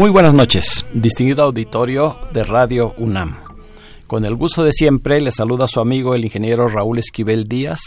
[0.00, 3.36] Muy buenas noches, distinguido auditorio de Radio UNAM.
[4.06, 7.80] Con el gusto de siempre, le saluda su amigo el ingeniero Raúl Esquivel Díaz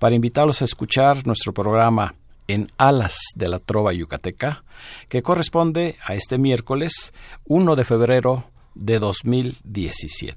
[0.00, 2.16] para invitarlos a escuchar nuestro programa
[2.48, 4.64] En Alas de la Trova Yucateca,
[5.08, 7.12] que corresponde a este miércoles
[7.44, 8.42] 1 de febrero
[8.74, 10.34] de 2017.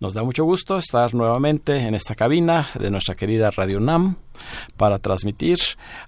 [0.00, 4.16] Nos da mucho gusto estar nuevamente en esta cabina de nuestra querida Radio UNAM
[4.78, 5.58] para transmitir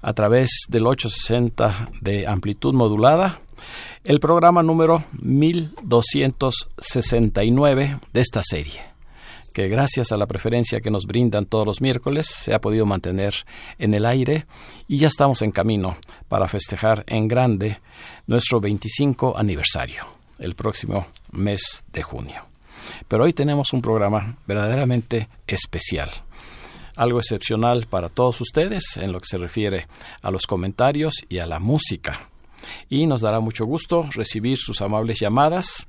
[0.01, 3.43] a través del 860 de amplitud modulada
[4.05, 8.81] el programa número 1269 de esta serie,
[9.53, 13.35] que gracias a la preferencia que nos brindan todos los miércoles se ha podido mantener
[13.79, 14.47] en el aire
[14.87, 15.97] y ya estamos en camino
[16.29, 17.79] para festejar en grande
[18.27, 20.05] nuestro 25 aniversario,
[20.39, 22.47] el próximo mes de junio.
[23.07, 26.11] Pero hoy tenemos un programa verdaderamente especial
[26.99, 29.87] algo excepcional para todos ustedes en lo que se refiere
[30.21, 32.29] a los comentarios y a la música
[32.89, 35.89] y nos dará mucho gusto recibir sus amables llamadas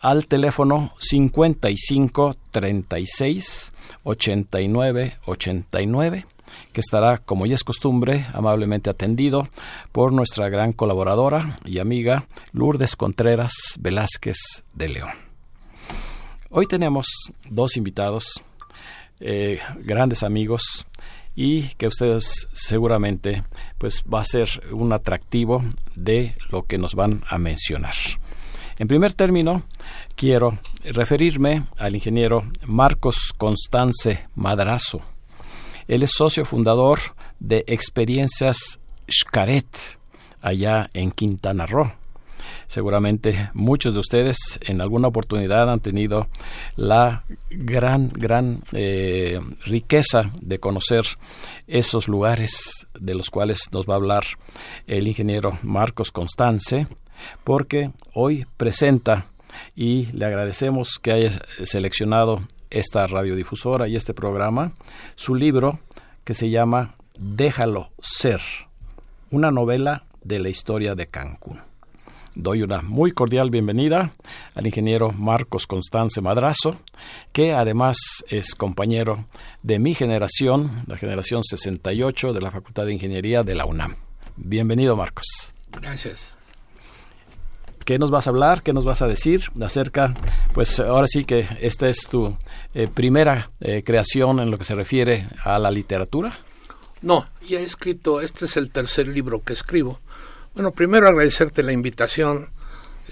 [0.00, 3.72] al teléfono 55 36
[4.04, 6.26] 89 89
[6.72, 9.48] que estará, como ya es costumbre, amablemente atendido
[9.92, 15.10] por nuestra gran colaboradora y amiga Lourdes Contreras Velázquez de León.
[16.50, 17.06] Hoy tenemos
[17.50, 18.40] dos invitados,
[19.20, 20.86] eh, grandes amigos,
[21.40, 23.44] y que ustedes seguramente
[23.78, 25.62] pues va a ser un atractivo
[25.94, 27.94] de lo que nos van a mencionar.
[28.76, 29.62] En primer término,
[30.16, 35.00] quiero referirme al ingeniero Marcos Constance Madrazo.
[35.86, 36.98] Él es socio fundador
[37.38, 39.68] de Experiencias Xcaret,
[40.42, 41.97] allá en Quintana Roo.
[42.66, 46.28] Seguramente muchos de ustedes en alguna oportunidad han tenido
[46.76, 51.04] la gran, gran eh, riqueza de conocer
[51.66, 54.24] esos lugares de los cuales nos va a hablar
[54.86, 56.86] el ingeniero Marcos Constance,
[57.44, 59.26] porque hoy presenta
[59.74, 61.30] y le agradecemos que haya
[61.64, 64.72] seleccionado esta radiodifusora y este programa,
[65.14, 65.80] su libro
[66.24, 68.40] que se llama Déjalo ser,
[69.30, 71.67] una novela de la historia de Cancún
[72.38, 74.12] doy una muy cordial bienvenida
[74.54, 76.76] al ingeniero Marcos Constance Madrazo,
[77.32, 77.96] que además
[78.28, 79.26] es compañero
[79.64, 83.96] de mi generación, la generación 68 de la Facultad de Ingeniería de la UNAM.
[84.36, 85.52] Bienvenido, Marcos.
[85.72, 86.36] Gracias.
[87.84, 88.62] ¿Qué nos vas a hablar?
[88.62, 90.14] ¿Qué nos vas a decir acerca?
[90.54, 92.36] Pues ahora sí que esta es tu
[92.72, 96.38] eh, primera eh, creación en lo que se refiere a la literatura.
[97.02, 99.98] No, ya he escrito, este es el tercer libro que escribo
[100.54, 102.50] bueno, primero agradecerte la invitación.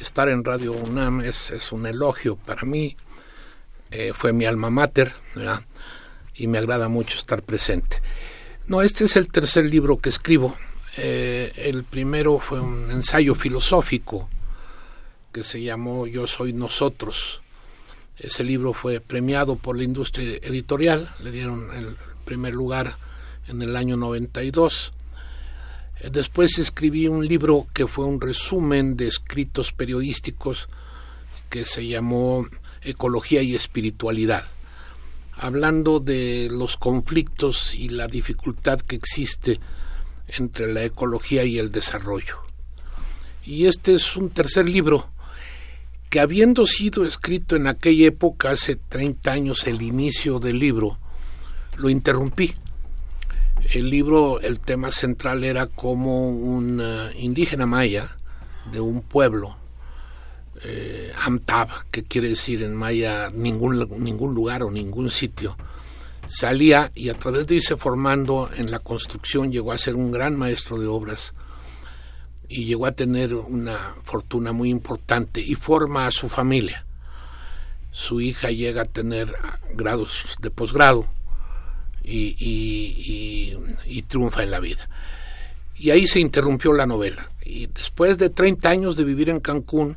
[0.01, 2.97] Estar en Radio UNAM es, un elogio para mí.
[3.91, 5.63] Eh, fue mi alma mater, ¿verdad?
[6.35, 8.03] Y me agrada mucho estar presente.
[8.67, 10.57] No, este es el tercer libro que escribo.
[10.99, 14.29] Eh, el primero fue un ensayo filosófico
[15.33, 17.43] que se llamó Yo soy nosotros.
[18.19, 22.97] Ese libro fue premiado por la industria editorial, le dieron el primer lugar
[23.47, 24.95] en el año 92.
[26.11, 30.69] Después escribí un libro que fue un resumen de escritos periodísticos
[31.51, 32.47] que se llamó
[32.83, 34.45] Ecología y Espiritualidad,
[35.35, 39.59] hablando de los conflictos y la dificultad que existe
[40.29, 42.37] entre la ecología y el desarrollo.
[43.45, 45.09] Y este es un tercer libro
[46.09, 50.99] que habiendo sido escrito en aquella época, hace 30 años, el inicio del libro,
[51.77, 52.55] lo interrumpí
[53.73, 58.17] el libro, el tema central era como un eh, indígena maya
[58.71, 59.57] de un pueblo,
[60.63, 65.57] eh, Amtab, que quiere decir en maya ningún, ningún lugar o ningún sitio,
[66.27, 70.37] salía y a través de irse formando en la construcción llegó a ser un gran
[70.37, 71.35] maestro de obras
[72.49, 76.85] y llegó a tener una fortuna muy importante y forma a su familia.
[77.91, 79.35] Su hija llega a tener
[79.75, 81.16] grados de posgrado
[82.07, 84.89] y, triunfa en la vida.
[85.77, 87.31] Y ahí se interrumpió la novela.
[87.45, 89.97] Y después de 30 años de vivir en Cancún,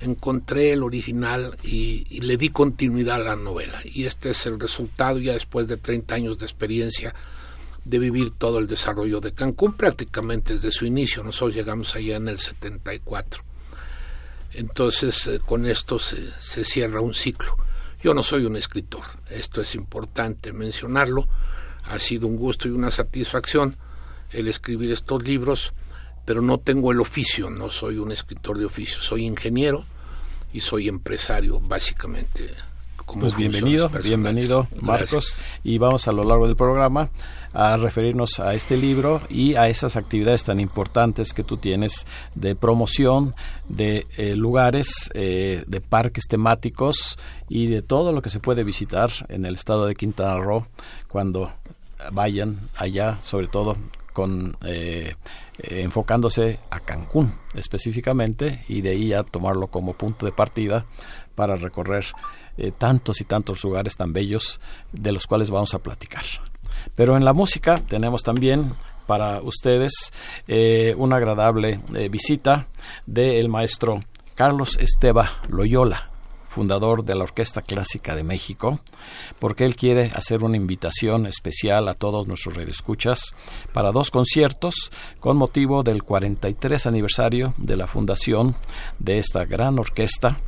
[0.00, 3.80] encontré el original y, le di continuidad a la novela.
[3.84, 7.14] Y este es el resultado ya después de 30 años de experiencia
[7.84, 11.22] de vivir todo el desarrollo de Cancún prácticamente desde su inicio.
[11.22, 13.42] Nosotros llegamos allá en el 74.
[14.52, 17.56] Entonces eh, con esto se, se cierra un ciclo.
[18.02, 21.28] Yo no soy un escritor, esto es importante mencionarlo.
[21.84, 23.76] Ha sido un gusto y una satisfacción
[24.30, 25.72] el escribir estos libros,
[26.24, 29.84] pero no tengo el oficio, no soy un escritor de oficio, soy ingeniero
[30.52, 32.50] y soy empresario básicamente
[33.18, 37.10] pues bienvenido, bienvenido Marcos y vamos a lo largo del programa
[37.52, 42.54] a referirnos a este libro y a esas actividades tan importantes que tú tienes de
[42.54, 43.34] promoción
[43.68, 47.18] de eh, lugares, eh, de parques temáticos
[47.48, 50.66] y de todo lo que se puede visitar en el estado de Quintana Roo
[51.08, 51.52] cuando
[52.12, 53.76] vayan allá, sobre todo
[54.12, 55.14] con eh,
[55.62, 60.86] enfocándose a Cancún específicamente y de ahí a tomarlo como punto de partida
[61.34, 62.06] para recorrer
[62.56, 64.60] eh, tantos y tantos lugares tan bellos
[64.92, 66.24] de los cuales vamos a platicar.
[66.94, 68.74] Pero en la música tenemos también
[69.06, 70.12] para ustedes
[70.46, 72.68] eh, una agradable eh, visita
[73.06, 73.98] del maestro
[74.36, 76.10] Carlos Esteba Loyola,
[76.46, 78.80] fundador de la Orquesta Clásica de México,
[79.38, 83.34] porque él quiere hacer una invitación especial a todos nuestros radioescuchas
[83.72, 84.74] para dos conciertos
[85.18, 88.56] con motivo del 43 aniversario de la fundación
[88.98, 90.38] de esta gran orquesta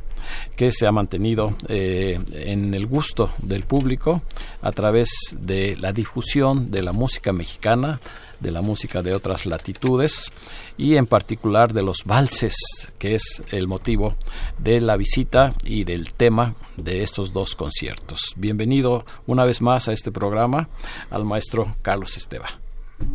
[0.55, 4.21] que se ha mantenido eh, en el gusto del público
[4.61, 7.99] a través de la difusión de la música mexicana,
[8.39, 10.31] de la música de otras latitudes
[10.77, 12.55] y en particular de los valses,
[12.99, 14.15] que es el motivo
[14.59, 18.33] de la visita y del tema de estos dos conciertos.
[18.35, 20.67] Bienvenido una vez más a este programa
[21.09, 22.47] al maestro Carlos Esteba.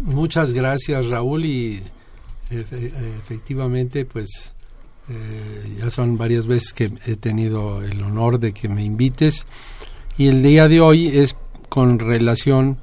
[0.02, 1.82] Muchas gracias Raúl y
[2.50, 4.54] efectivamente pues
[5.10, 9.46] eh, ya son varias veces que he tenido el honor de que me invites.
[10.18, 11.36] Y el día de hoy es
[11.68, 12.78] con relación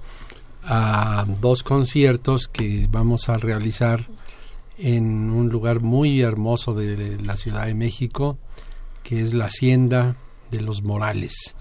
[0.63, 4.07] a dos conciertos que vamos a realizar
[4.77, 8.38] en un lugar muy hermoso de la Ciudad de México,
[9.04, 10.16] que es la Hacienda
[10.51, 11.56] de los Morales,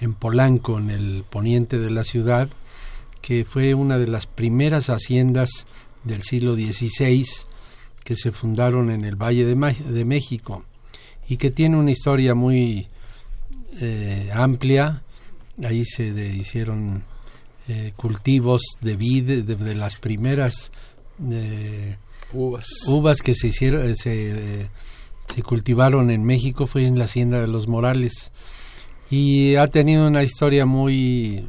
[0.00, 2.48] en Polanco, en el poniente de la ciudad,
[3.22, 5.66] que fue una de las primeras haciendas
[6.04, 7.24] del siglo XVI
[8.10, 10.64] que se fundaron en el Valle de, México
[11.28, 12.88] y que tiene una historia muy
[13.80, 15.04] eh, amplia.
[15.62, 17.04] Ahí se hicieron
[17.68, 20.72] eh, cultivos de vid, de, las primeras
[21.30, 21.98] eh,
[22.32, 22.66] uvas.
[22.88, 24.68] uvas que se hicieron, se,
[25.32, 28.32] se cultivaron en México fue en la hacienda de los Morales
[29.08, 31.46] y ha tenido una historia muy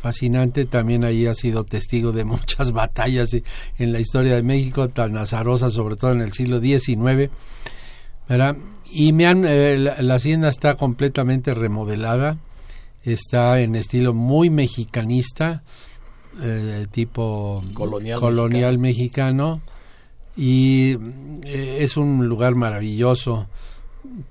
[0.00, 3.30] fascinante, también ahí ha sido testigo de muchas batallas
[3.78, 7.30] en la historia de México, tan azarosas, sobre todo en el siglo XIX,
[8.28, 8.56] ¿verdad?
[8.90, 12.38] Y me han, eh, la, hacienda está completamente remodelada,
[13.04, 15.62] está en estilo muy mexicanista,
[16.42, 19.60] eh, tipo colonial, mexicano.
[20.36, 20.92] y
[21.44, 23.46] eh, es un lugar maravilloso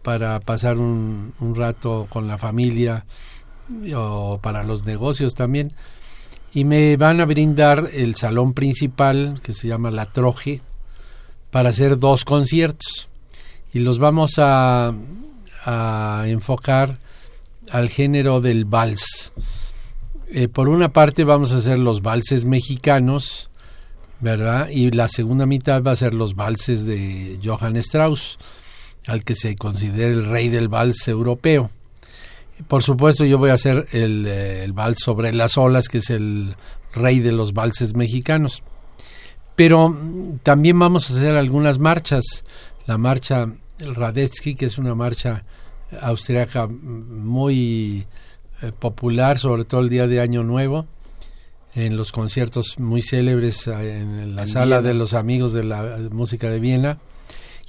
[0.02, 3.06] para pasar un, un rato con la familia
[3.96, 5.72] o para los negocios también.
[6.54, 10.62] Y me van a brindar el salón principal, que se llama La Troje,
[11.52, 13.08] para hacer dos conciertos.
[13.74, 14.94] Y los vamos a,
[16.26, 16.98] enfocar
[17.70, 19.32] al género del vals.
[20.32, 23.50] Eh, por una parte vamos a hacer los valses mexicanos,
[24.20, 24.70] ¿verdad?
[24.70, 28.40] Y la segunda mitad va a ser los valses de Johann Strauss,
[29.06, 31.70] al que se considera el rey del vals europeo.
[32.68, 36.10] Por supuesto, yo voy a hacer el, eh, el, vals sobre las olas, que es
[36.10, 36.56] el
[36.94, 38.64] rey de los valses mexicanos.
[39.56, 42.24] Pero mm, también vamos a hacer algunas marchas.
[42.86, 43.48] La marcha
[43.80, 45.44] Radetzky, que es una marcha
[46.02, 48.06] austriaca muy
[48.62, 50.86] eh, popular, sobre todo el día de Año Nuevo,
[51.76, 56.50] en los conciertos muy célebres eh, en la sala de los amigos de la música
[56.50, 57.00] de Viena.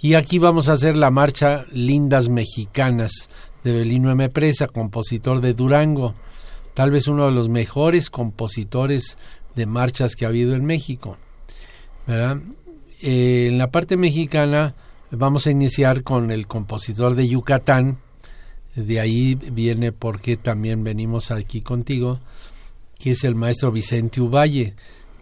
[0.03, 3.29] Y aquí vamos a hacer la marcha Lindas Mexicanas
[3.65, 4.29] de Belino M.
[4.31, 6.15] Presa, compositor de Durango,
[6.75, 9.19] tal vez uno de los mejores compositores
[9.55, 11.17] de marchas que ha habido en México.
[12.09, 14.75] Eh, en la parte mexicana
[15.11, 17.99] vamos a iniciar con el compositor de Yucatán,
[18.77, 22.21] de ahí viene porque también venimos aquí contigo,
[22.99, 24.75] que es el maestro Vicente Uvalle,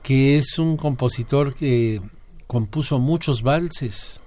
[0.03, 2.01] que es un compositor que
[2.47, 4.21] compuso muchos valses.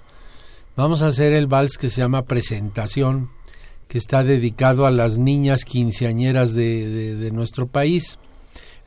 [0.75, 3.30] Vamos a hacer el vals que se llama Presentación,
[3.91, 8.19] que está dedicado a las niñas quinceañeras de, nuestro país.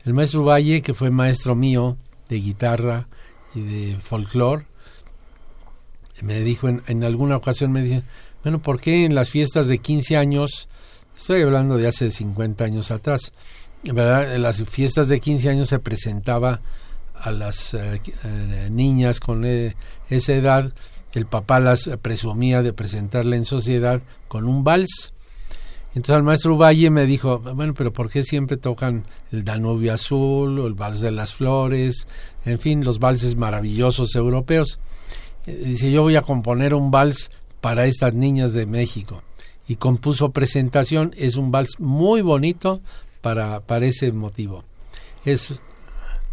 [0.03, 1.95] El maestro Valle, que fue maestro mío
[2.27, 3.07] de guitarra
[3.53, 4.65] y de folclore,
[6.23, 8.01] me dijo en, alguna ocasión, me dice,
[8.41, 10.67] bueno, ¿por qué en las fiestas de 15 años,
[11.15, 13.31] estoy hablando de hace 50 años atrás,
[13.83, 14.33] ¿verdad?
[14.33, 16.61] En las fiestas de 15 años se presentaba
[17.13, 19.75] a las eh, eh, niñas con eh,
[20.09, 20.73] esa edad,
[21.15, 25.13] el papá las presumía de presentarle en sociedad con un vals.
[25.95, 30.59] Entonces el maestro Valle me dijo, bueno, pero ¿por qué siempre tocan el Danubio Azul
[30.59, 32.05] o el Vals de las Flores?
[32.43, 34.77] En fin, los valses maravillosos europeos.
[35.45, 37.31] Dice, yo voy a componer un vals
[37.61, 39.23] para estas niñas de México.
[39.69, 42.81] Y compuso presentación, es un vals muy bonito
[43.21, 44.65] para, para ese motivo.
[45.23, 45.57] Es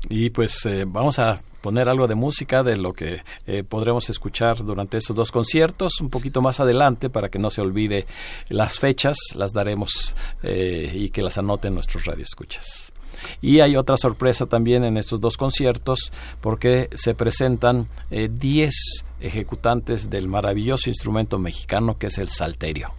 [0.09, 4.65] y pues eh, vamos a poner algo de música de lo que eh, podremos escuchar
[4.65, 8.07] durante estos dos conciertos un poquito más adelante para que no se olvide
[8.49, 12.93] las fechas las daremos eh, y que las anoten nuestros radioescuchas
[13.41, 18.75] y hay otra sorpresa también en estos dos conciertos porque se presentan 10
[19.21, 22.93] ejecutantes del maravilloso instrumento mexicano que es el salterio.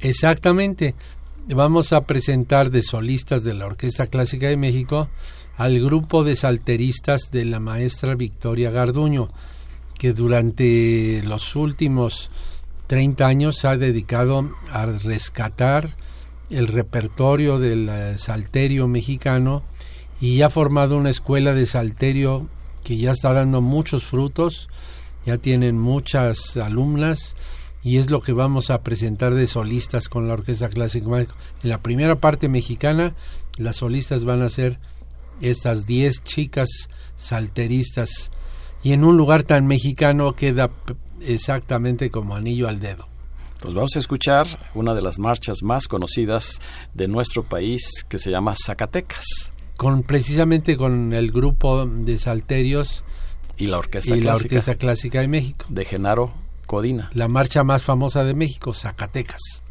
[0.00, 0.94] Exactamente.
[1.46, 5.08] Vamos a presentar de solistas de la Orquesta Clásica de México
[5.56, 9.28] al grupo de salteristas de la maestra Victoria Garduño,
[9.98, 12.30] que durante los últimos
[12.86, 15.96] 30 años ha dedicado a rescatar
[16.50, 19.62] el repertorio del eh, salterio mexicano
[20.20, 22.48] y ha formado una escuela de salterio
[22.84, 24.68] que ya está dando muchos frutos,
[25.24, 27.34] ya tienen muchas alumnas
[27.82, 31.06] y es lo que vamos a presentar de solistas con la Orquesta Clásica.
[31.62, 33.14] En la primera parte mexicana,
[33.56, 34.78] las solistas van a ser
[35.50, 36.68] estas 10 chicas
[37.16, 38.30] salteristas
[38.82, 40.70] y en un lugar tan mexicano queda
[41.20, 43.06] exactamente como anillo al dedo.
[43.60, 46.60] Pues vamos a escuchar una de las marchas más conocidas
[46.92, 49.24] de nuestro país que se llama Zacatecas.
[49.76, 53.04] Con precisamente con el grupo de salterios
[53.56, 56.32] y la orquesta y clásica la orquesta clásica de México de Genaro
[56.66, 57.10] Codina.
[57.14, 59.63] La marcha más famosa de México, Zacatecas.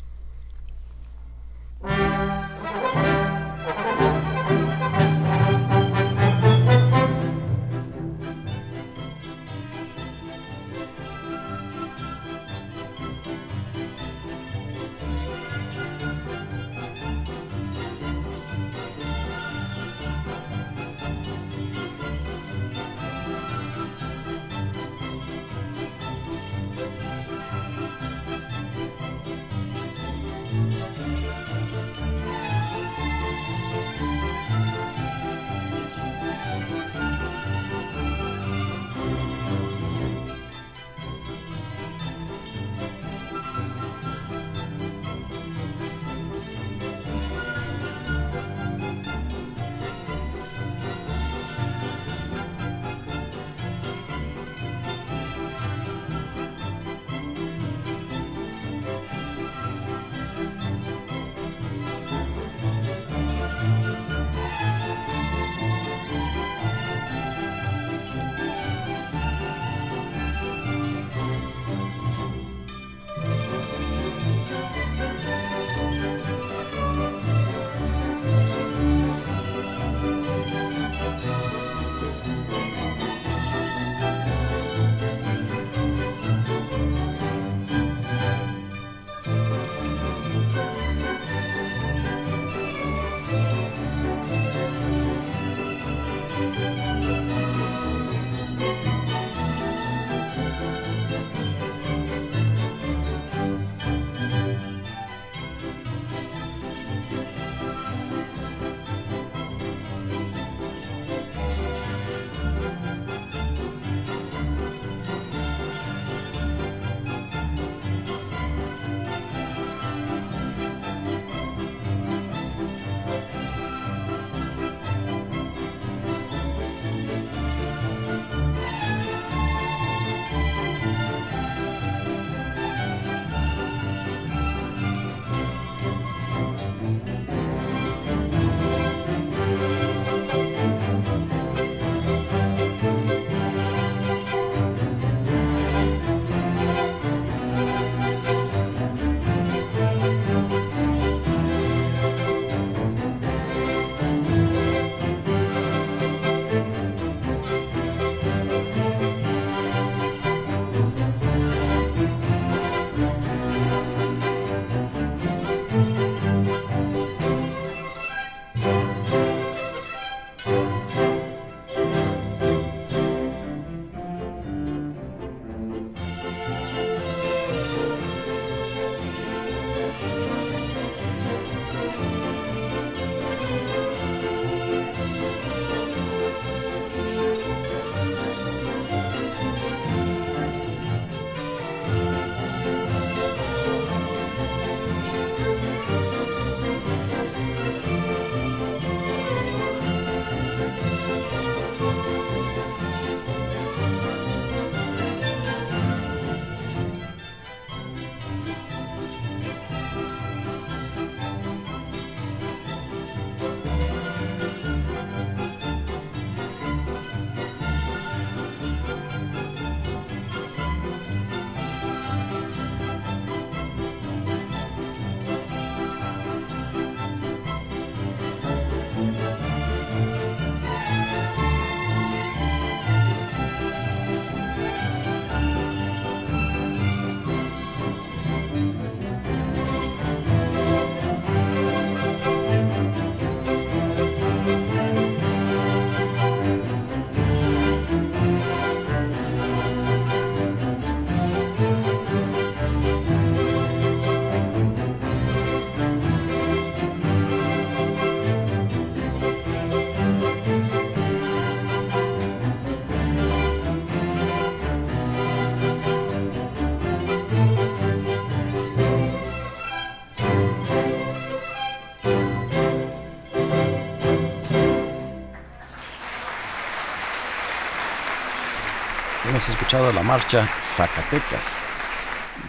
[279.74, 281.64] Escuchado la marcha Zacatecas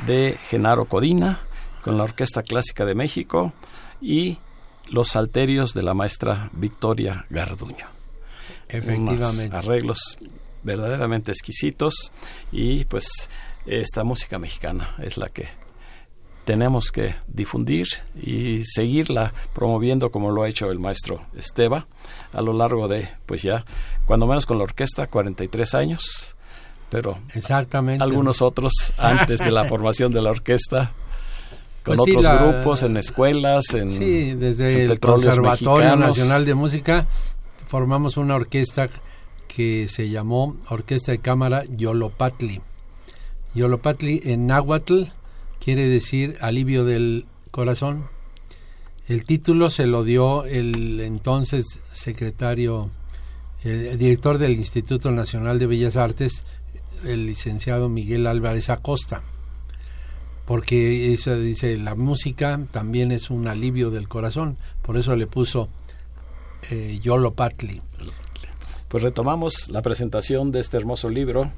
[0.07, 1.41] de Genaro Codina
[1.83, 3.55] con la Orquesta Clásica de México
[4.03, 4.37] y
[4.91, 7.87] los salterios de la maestra Victoria Garduño.
[8.69, 9.57] Efectivamente.
[9.57, 10.19] arreglos
[10.65, 12.13] verdaderamente exquisitos
[12.53, 13.07] y pues
[13.65, 15.49] esta música mexicana es la que
[16.45, 17.87] tenemos que difundir
[18.23, 21.87] y seguirla promoviendo como lo ha hecho el maestro Esteba
[22.35, 23.65] a lo largo de, pues ya,
[24.05, 26.34] cuando menos con la orquesta, 43 años,
[26.91, 28.03] pero Exactamente.
[28.03, 30.93] algunos otros antes de la formación de la orquesta,
[31.85, 33.91] con Pues sí, otros la- grupos, en escuelas, en...
[33.91, 36.09] Sí, desde en el Conservatorio Mexicanos.
[36.19, 37.07] Nacional de Música
[37.67, 38.89] formamos una orquesta
[39.49, 42.61] que se llamó Orquesta de Cámara Yolopatli.
[43.55, 45.05] Yolopatli en náhuatl
[45.63, 48.05] quiere decir alivio del corazón.
[49.07, 52.91] El título se lo dio el entonces secretario,
[53.63, 56.45] el director del Instituto Nacional de Bellas Artes,
[57.07, 59.23] el licenciado Miguel Álvarez Acosta
[60.45, 65.69] porque eso dice la música también es un alivio del corazón por eso le puso
[66.71, 67.83] eh, Yolo Patli
[68.89, 71.51] Pues retomamos la presentación de este hermoso libro,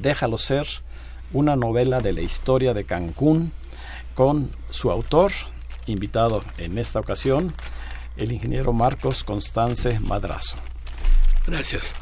[0.00, 0.66] Déjalo ser,
[1.32, 3.52] una novela de la historia de Cancún,
[4.14, 5.32] con su autor,
[5.86, 7.52] invitado en esta ocasión,
[8.16, 10.56] el ingeniero Marcos Constance Madrazo.
[11.46, 11.94] Gracias.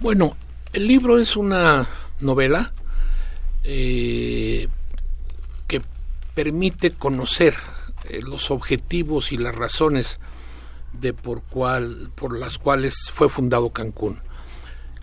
[0.00, 0.36] Bueno,
[0.72, 1.88] el libro es una
[2.20, 2.72] novela
[3.64, 4.68] eh,
[5.66, 5.80] que
[6.34, 7.54] permite conocer
[8.08, 10.20] eh, los objetivos y las razones
[10.92, 14.20] de por cual por las cuales fue fundado Cancún.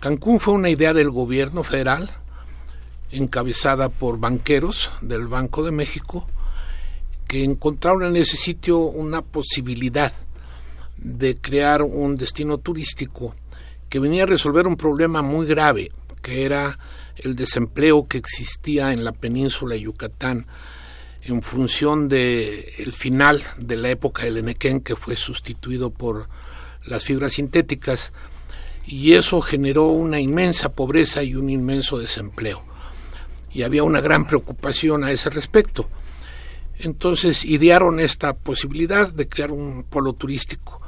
[0.00, 2.10] Cancún fue una idea del gobierno federal
[3.10, 6.26] encabezada por banqueros del Banco de México
[7.26, 10.12] que encontraron en ese sitio una posibilidad
[10.96, 13.34] de crear un destino turístico
[13.88, 16.78] que venía a resolver un problema muy grave, que era
[17.18, 20.46] el desempleo que existía en la península de Yucatán
[21.22, 26.28] en función de el final de la época del Enequén que fue sustituido por
[26.84, 28.12] las fibras sintéticas
[28.86, 32.62] y eso generó una inmensa pobreza y un inmenso desempleo
[33.52, 35.88] y había una gran preocupación a ese respecto.
[36.78, 40.80] Entonces idearon esta posibilidad de crear un polo turístico.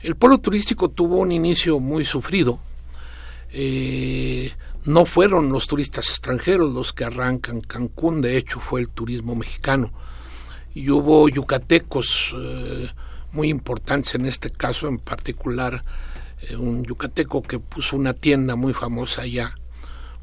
[0.00, 2.60] El polo turístico tuvo un inicio muy sufrido.
[3.56, 4.50] Eh,
[4.84, 9.92] no fueron los turistas extranjeros los que arrancan Cancún, de hecho fue el turismo mexicano.
[10.74, 12.90] Y hubo yucatecos eh,
[13.30, 15.84] muy importantes en este caso, en particular
[16.42, 19.54] eh, un yucateco que puso una tienda muy famosa allá,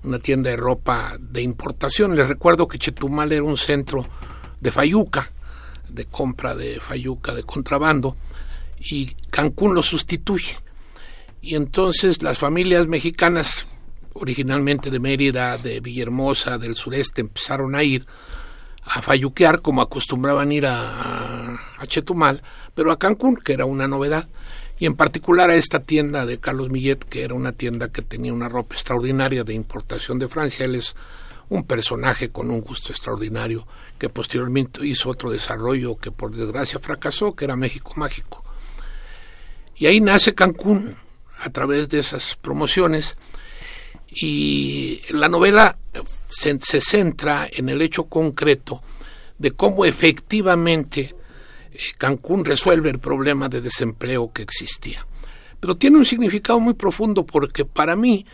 [0.04, 2.18] una tienda de ropa de importación.
[2.18, 4.06] Les recuerdo que Chetumal era un centro
[4.60, 5.32] de fayuca,
[5.88, 8.18] de compra de fayuca de contrabando,
[8.78, 10.58] y Cancún lo sustituye.
[11.42, 13.68] Y entonces las familias mexicanas,
[14.14, 18.06] originalmente de Mérida, de Villahermosa, del sureste, empezaron a ir
[18.84, 22.42] a fayuquear como acostumbraban ir a, a Chetumal,
[22.74, 24.28] pero a Cancún, que era una novedad
[24.82, 28.34] y en particular a esta tienda de Carlos Millet, que era una tienda que tenía
[28.34, 30.66] una ropa extraordinaria de importación de Francia.
[30.66, 30.96] Él es
[31.50, 33.68] un personaje con un gusto extraordinario
[34.00, 38.44] que posteriormente hizo otro desarrollo que por desgracia fracasó, que era México Mágico.
[39.76, 40.96] Y ahí nace Cancún
[41.42, 43.18] a través de esas promociones
[44.10, 45.78] y la novela
[46.28, 48.82] se, centra en el hecho concreto
[49.38, 51.16] de cómo efectivamente
[51.98, 55.06] Cancún resuelve el problema de desempleo que existía.
[55.60, 58.26] Pero tiene un significado muy profundo porque para mí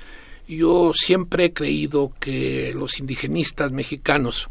[0.47, 4.49] yo siempre he creído que los indigenistas mexicanos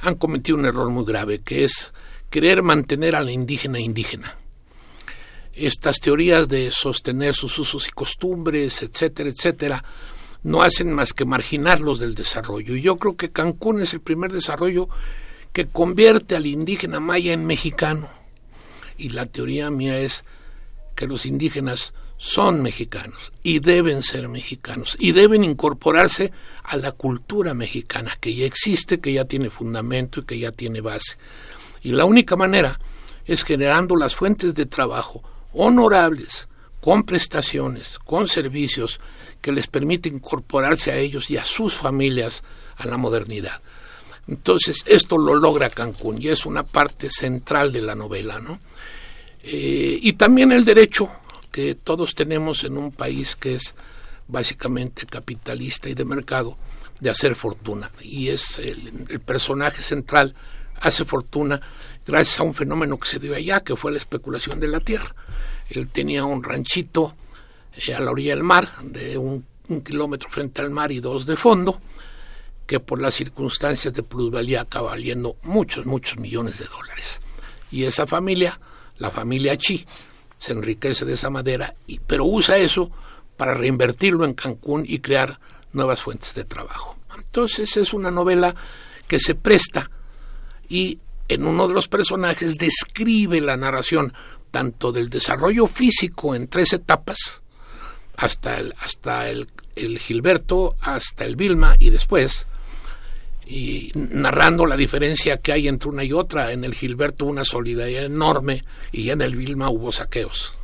[0.00, 1.92] han cometido un error muy grave, que es
[2.30, 4.36] querer mantener a la indígena indígena.
[5.54, 9.84] Estas teorías de sostener sus usos y costumbres, etcétera, etcétera,
[10.42, 12.76] no hacen más que marginarlos del desarrollo.
[12.76, 14.88] Y yo creo que Cancún es el primer desarrollo
[15.52, 18.08] que convierte al indígena maya en mexicano.
[18.96, 20.24] Y la teoría mía es
[20.94, 26.30] que los indígenas son mexicanos y deben ser mexicanos y deben incorporarse
[26.62, 30.80] a la cultura mexicana que ya existe, que ya tiene fundamento y que ya tiene
[30.80, 31.16] base.
[31.82, 32.78] Y la única manera
[33.24, 36.48] es generando las fuentes de trabajo honorables,
[36.80, 38.98] con prestaciones, con servicios
[39.40, 42.42] que les permite incorporarse a ellos y a sus familias
[42.76, 43.60] a la modernidad.
[44.28, 48.58] Entonces, esto lo logra Cancún y es una parte central de la novela, ¿no?
[49.42, 51.10] Eh, y también el derecho
[51.50, 53.74] que todos tenemos en un país que es
[54.28, 56.56] básicamente capitalista y de mercado
[57.00, 57.90] de hacer fortuna.
[58.00, 60.34] Y es el, el personaje central,
[60.80, 61.60] hace fortuna
[62.06, 65.14] gracias a un fenómeno que se dio allá, que fue la especulación de la tierra.
[65.72, 67.14] Él tenía un ranchito
[67.74, 69.46] eh, a la orilla del mar, de un,
[69.84, 71.80] kilómetro frente al mar y dos de fondo,
[72.66, 77.20] que por las circunstancias de plusvalía acaba valiendo muchos, muchos millones de dólares.
[77.70, 78.60] Y esa familia,
[78.98, 79.86] la familia Chi,
[80.36, 82.90] se enriquece de esa madera, y, pero usa eso
[83.36, 85.40] para reinvertirlo en Cancún y crear
[85.72, 86.96] nuevas fuentes de trabajo.
[87.16, 88.54] Entonces es una novela
[89.08, 89.90] que se presta
[90.68, 94.12] y en uno de los personajes describe la narración
[94.52, 97.40] tanto del desarrollo físico en tres etapas,
[98.16, 102.46] hasta el, hasta el, el Gilberto, hasta el Vilma y después,
[103.46, 106.52] y narrando la diferencia que hay entre una y otra.
[106.52, 110.54] En el Gilberto una solidaridad enorme y en el Vilma hubo saqueos.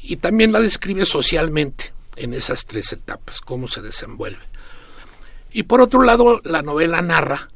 [0.00, 4.42] Y también la describe socialmente en esas tres etapas, cómo se desenvuelve.
[5.52, 7.48] Y por otro lado, la novela narra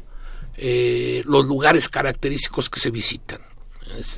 [0.57, 3.41] eh, los lugares característicos que se visitan.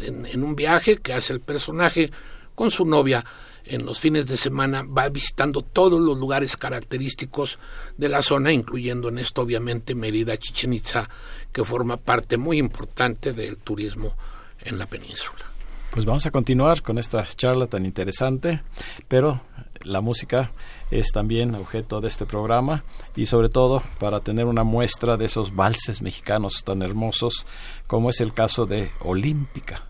[0.00, 2.10] En, un viaje que hace el personaje
[2.54, 3.24] con su novia
[3.66, 7.58] en los fines de semana, va visitando todos los lugares característicos
[7.96, 11.08] de la zona, incluyendo en esto obviamente Mérida, Chichen Itza,
[11.50, 14.14] que forma parte muy importante del turismo
[14.60, 15.44] en la península.
[15.90, 18.62] Pues vamos a continuar con esta charla tan interesante,
[19.08, 19.40] pero
[19.84, 20.50] la música
[20.90, 22.84] es también objeto de este programa
[23.16, 27.46] y sobre todo para tener una muestra de esos valses mexicanos tan hermosos
[27.86, 29.82] como es el caso de Olímpica.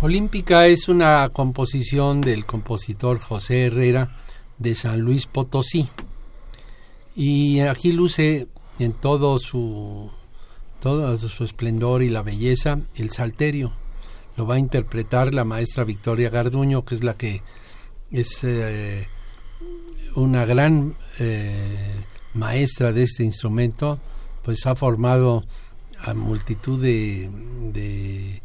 [0.00, 4.10] Olímpica es una composición del compositor José Herrera
[4.58, 5.88] de San Luis Potosí
[7.16, 10.10] y aquí luce en todo su
[10.80, 13.72] todo su esplendor y la belleza el salterio
[14.36, 17.40] lo va a interpretar la maestra Victoria Garduño que es la que
[18.14, 19.08] es eh,
[20.14, 21.94] una gran eh,
[22.34, 23.98] maestra de este instrumento,
[24.44, 25.44] pues ha formado
[25.98, 28.40] a multitud de,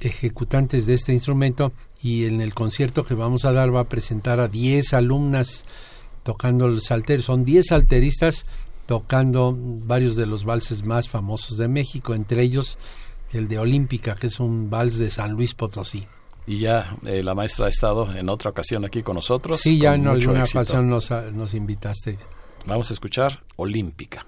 [0.00, 4.40] ejecutantes de este instrumento y en el concierto que vamos a dar va a presentar
[4.40, 5.64] a 10 alumnas
[6.22, 7.22] tocando el salter.
[7.22, 8.44] Son 10 salteristas
[8.86, 12.78] tocando varios de los valses más famosos de México, entre ellos
[13.32, 16.06] el de Olímpica, que es un vals de San Luis Potosí
[16.48, 19.60] y ya eh, la maestra ha estado en otra ocasión aquí con nosotros.
[19.60, 22.18] Sí, ya en alguna ocasión nos, nos invitaste.
[22.66, 24.24] Vamos a escuchar Olímpica.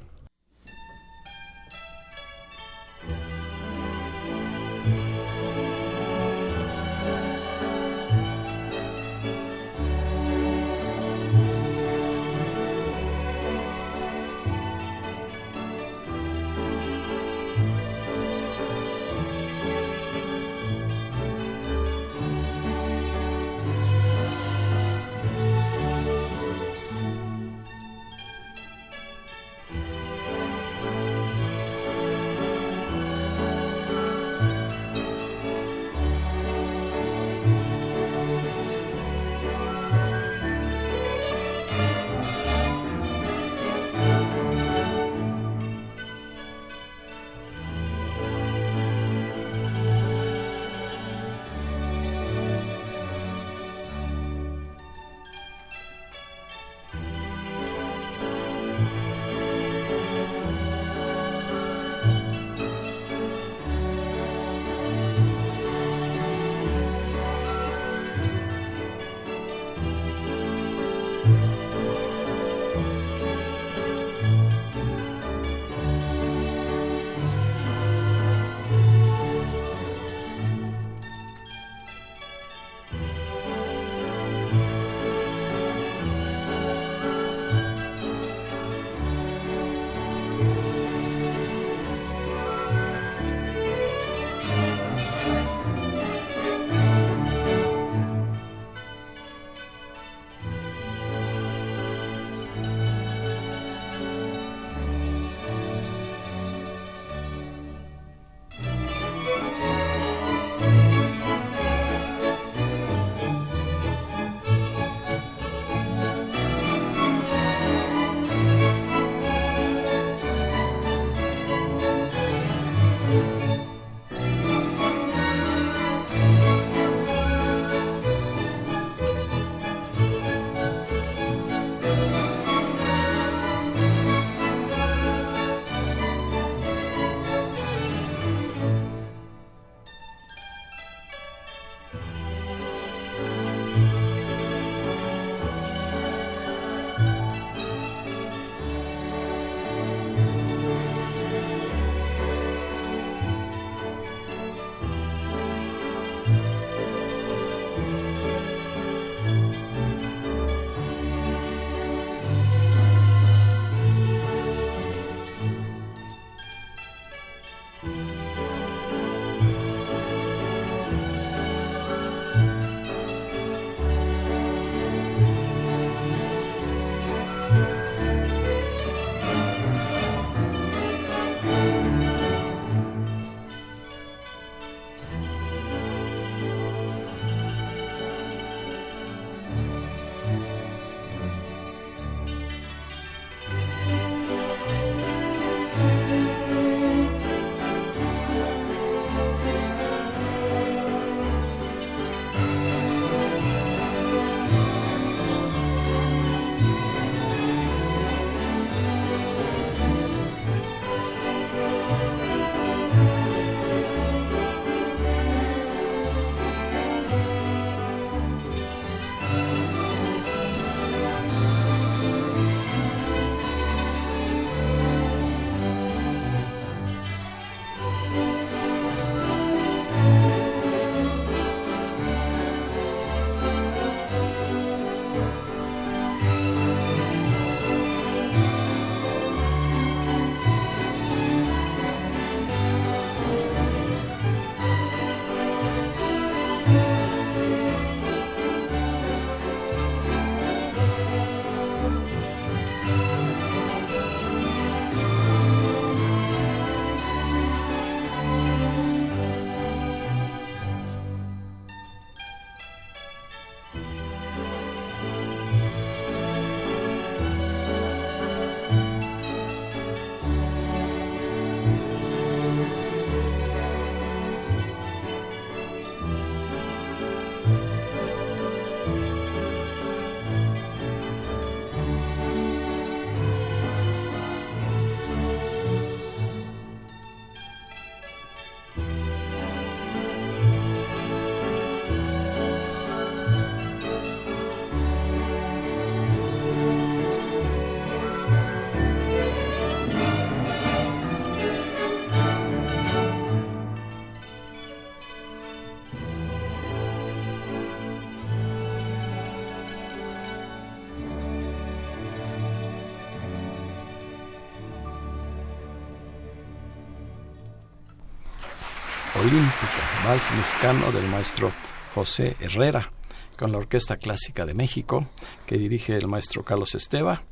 [319.20, 321.52] Olímpica, vals mexicano del maestro
[321.94, 322.90] José Herrera,
[323.38, 325.06] con la Orquesta Clásica de México,
[325.44, 327.22] que dirige el maestro Carlos Esteva,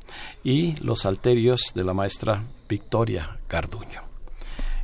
[0.43, 4.03] y los alterios de la maestra Victoria Garduño.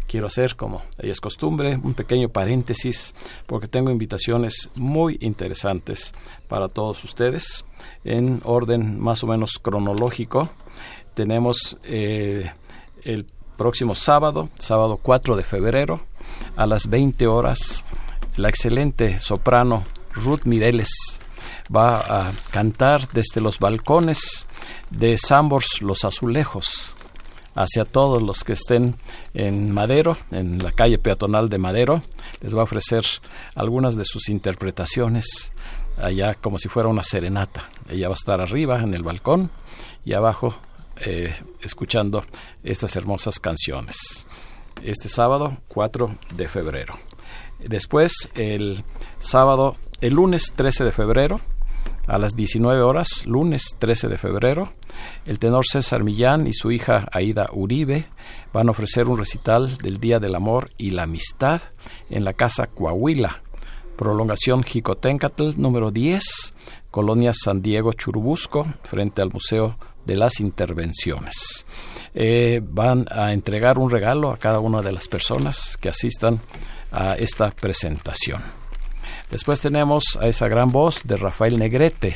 [0.07, 3.13] Quiero hacer, como es costumbre, un pequeño paréntesis,
[3.45, 6.11] porque tengo invitaciones muy interesantes
[6.47, 7.65] para todos ustedes,
[8.03, 10.49] en orden más o menos cronológico.
[11.13, 12.51] Tenemos eh,
[13.03, 16.01] el próximo sábado, sábado 4 de febrero,
[16.55, 17.83] a las 20 horas,
[18.37, 20.89] la excelente soprano Ruth Mireles
[21.73, 24.45] va a cantar desde los balcones
[24.89, 26.95] de Sambors Los Azulejos
[27.55, 28.95] hacia todos los que estén
[29.33, 32.01] en Madero, en la calle peatonal de Madero.
[32.41, 33.03] Les va a ofrecer
[33.55, 35.53] algunas de sus interpretaciones
[35.97, 37.69] allá como si fuera una serenata.
[37.89, 39.49] Ella va a estar arriba en el balcón
[40.03, 40.53] y abajo
[40.97, 42.23] eh, escuchando
[42.63, 44.25] estas hermosas canciones.
[44.83, 46.95] Este sábado 4 de febrero.
[47.59, 48.83] Después el
[49.19, 51.41] sábado, el lunes 13 de febrero,
[52.07, 54.73] a las 19 horas, lunes 13 de febrero,
[55.25, 58.05] el tenor César Millán y su hija Aida Uribe
[58.53, 61.61] van a ofrecer un recital del Día del Amor y la Amistad
[62.09, 63.41] en la Casa Coahuila,
[63.95, 66.53] prolongación Jicotencatl número 10,
[66.91, 71.65] Colonia San Diego Churubusco, frente al Museo de las Intervenciones.
[72.17, 76.39] Eh, van a entregar un regalo a cada una de las personas que asistan
[76.91, 78.41] a esta presentación.
[79.29, 82.15] Después tenemos a esa gran voz de Rafael Negrete,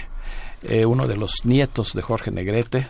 [0.63, 2.87] eh, uno de los nietos de Jorge Negrete,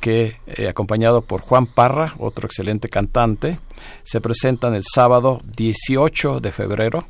[0.00, 3.58] que, eh, acompañado por Juan Parra, otro excelente cantante,
[4.04, 7.08] se presentan el sábado 18 de febrero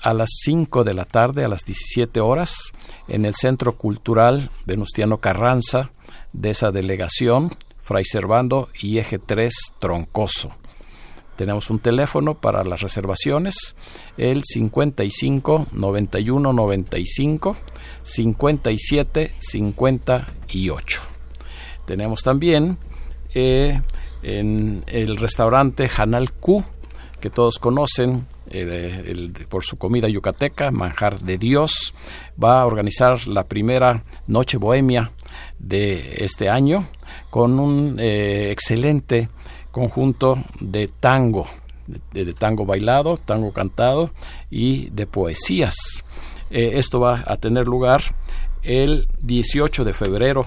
[0.00, 2.56] a las 5 de la tarde, a las 17 horas,
[3.08, 5.90] en el Centro Cultural Venustiano Carranza
[6.32, 7.54] de esa delegación,
[7.86, 10.48] Fray Servando y Eje 3 Troncoso.
[11.36, 13.76] Tenemos un teléfono para las reservaciones,
[14.16, 17.56] el 55 91 95
[18.02, 21.00] 57 58.
[21.86, 22.76] Tenemos también
[23.34, 23.80] eh,
[24.24, 26.64] en el restaurante Hanal Q,
[27.20, 28.26] que todos conocen
[29.48, 31.94] por su comida yucateca, Manjar de Dios,
[32.42, 35.12] va a organizar la primera noche bohemia
[35.60, 36.88] de este año
[37.30, 39.28] con un eh, excelente
[39.70, 41.46] conjunto de tango,
[42.12, 44.10] de, tango bailado, tango cantado
[44.50, 45.74] y de poesías.
[46.50, 48.02] Eh, esto va a tener lugar
[48.62, 50.46] el 18 de febrero,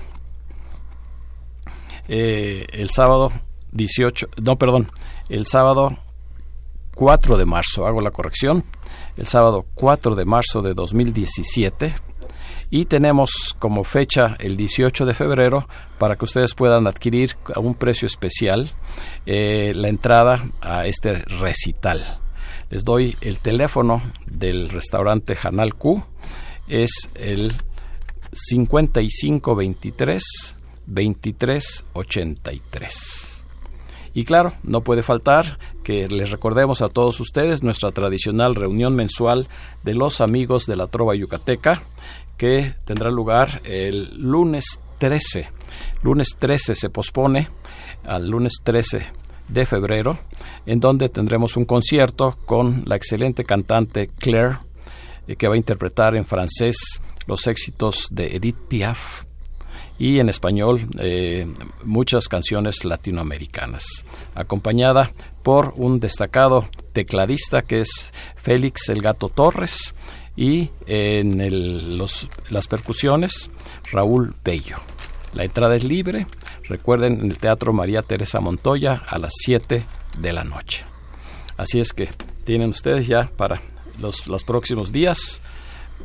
[2.08, 3.32] eh, el sábado
[3.72, 4.92] 18, no, perdón,
[5.30, 5.96] el sábado
[6.96, 8.64] 4 de marzo, hago la corrección,
[9.16, 11.94] el sábado 4 de marzo de 2017
[12.72, 17.76] y tenemos como fecha el 18 de febrero para que ustedes puedan adquirir a un
[17.76, 18.70] precio especial
[19.26, 22.20] eh, la entrada a este recital.
[22.70, 26.04] Les doy el teléfono del restaurante Hanal Q,
[26.68, 27.54] es el
[28.32, 30.24] 5523
[30.86, 33.40] 2383.
[34.14, 39.48] Y claro, no puede faltar que les recordemos a todos ustedes nuestra tradicional reunión mensual
[39.84, 41.82] de los amigos de la Trova Yucateca,
[42.40, 45.50] que tendrá lugar el lunes 13.
[46.04, 47.50] Lunes 13 se pospone
[48.06, 49.02] al lunes 13
[49.50, 50.18] de febrero,
[50.66, 54.58] en donde tendremos un concierto con la excelente cantante Claire,
[55.28, 56.78] eh, que va a interpretar en francés
[57.28, 59.26] los éxitos de Edith Piaf
[59.98, 61.46] y en español eh,
[61.84, 65.12] muchas canciones latinoamericanas, acompañada
[65.44, 69.94] por un destacado tecladista que es Félix El Gato Torres,
[70.40, 71.98] y en
[72.50, 73.52] las percusiones
[73.92, 74.78] Raúl Bello.
[75.34, 76.28] La entrada es libre,
[76.64, 79.84] recuerden, en el Teatro María Teresa Montoya a las 7
[80.18, 80.86] de la noche.
[81.58, 82.08] Así es que
[82.46, 83.60] tienen ustedes ya para
[84.00, 85.42] los, los próximos días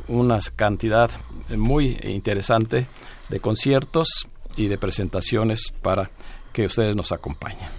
[0.09, 1.09] una cantidad
[1.55, 2.87] muy interesante
[3.29, 6.11] de conciertos y de presentaciones para
[6.51, 7.69] que ustedes nos acompañen.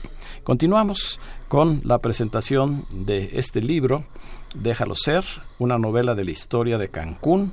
[0.47, 4.05] Continuamos con la presentación de este libro
[4.55, 5.25] Déjalo ser,
[5.59, 7.53] una novela de la historia de Cancún,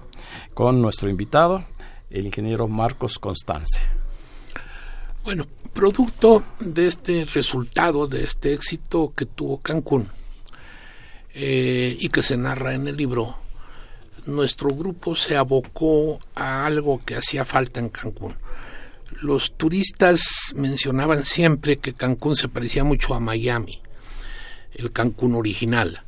[0.54, 1.66] con nuestro invitado,
[2.12, 3.80] el ingeniero Marcos Constance.
[5.24, 10.08] Bueno, producto de este resultado, de este éxito que tuvo Cancún
[11.34, 13.38] eh, y que se narra en el libro,
[14.28, 18.36] nuestro grupo se abocó a algo que hacía falta en Cancún.
[19.24, 23.82] Los turistas mencionaban siempre que Cancún se parecía mucho a Miami,
[24.74, 26.04] el Cancún original.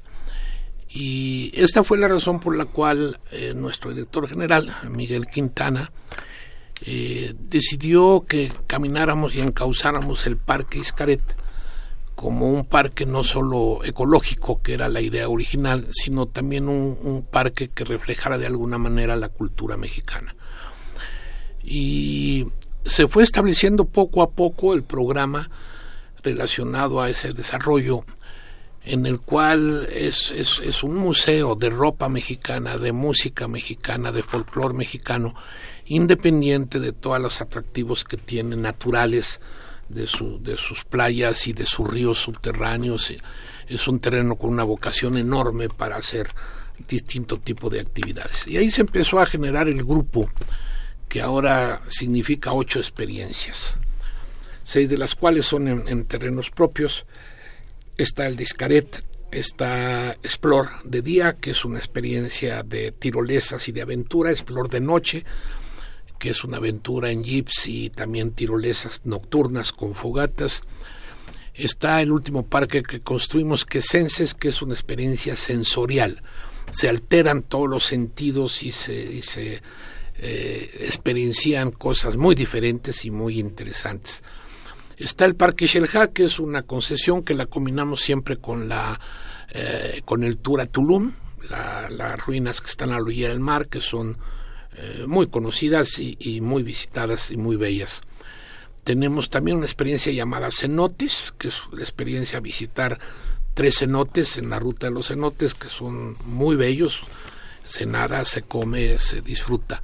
[0.90, 5.94] Y esta fue la razón por la cual eh, nuestro director general, Miguel Quintana,
[6.86, 11.24] eh, decidió que camináramos y encauzáramos el Parque Iscaret
[12.16, 17.70] como un parque no solo ecológico, que era la idea original, sino también un, parque
[17.70, 20.36] que reflejara de alguna manera la cultura mexicana.
[21.64, 22.46] Y
[22.86, 25.50] se fue estableciendo poco a poco el programa
[26.24, 28.06] relacionado a ese desarrollo
[28.84, 34.76] en el cual es, es, un museo de ropa mexicana, de música mexicana, de folclore
[34.76, 35.34] mexicano,
[35.88, 39.40] independiente de todos los atractivos que tiene naturales
[39.90, 43.12] de, su, de sus playas y de sus ríos subterráneos.
[43.68, 46.28] Es un terreno con una vocación enorme para hacer
[46.88, 48.48] distinto tipo de actividades.
[48.48, 50.30] Y ahí se empezó a generar el grupo
[51.08, 53.78] que ahora significa ocho experiencias,
[54.64, 57.06] seis de las cuales son en terrenos propios
[57.98, 63.82] está el Discaret, está Explore de día, que es una experiencia de tirolesas y de
[63.82, 65.26] aventura, Explore de noche,
[66.20, 70.64] que es una aventura en jeeps y también tirolesas nocturnas con fogatas.
[71.54, 76.22] Está el último parque que construimos, que es que es una experiencia sensorial.
[76.72, 79.62] Se alteran todos los sentidos y se, se
[80.18, 84.24] eh, experiencian cosas muy diferentes y muy interesantes.
[84.98, 89.00] Está el Parque Xelha, que es una concesión que la combinamos siempre con la
[89.58, 91.14] eh, con el Tour a Tulum,
[91.50, 94.18] las ruinas que están a la orilla del mar, que son
[94.78, 98.02] eh, muy conocidas y, muy visitadas y muy bellas.
[98.84, 103.00] Tenemos también una experiencia llamada cenotes, que es la experiencia visitar
[103.54, 107.02] tres cenotes en la ruta de los cenotes, que son muy bellos.
[107.66, 109.82] Se nada, se come, se disfruta.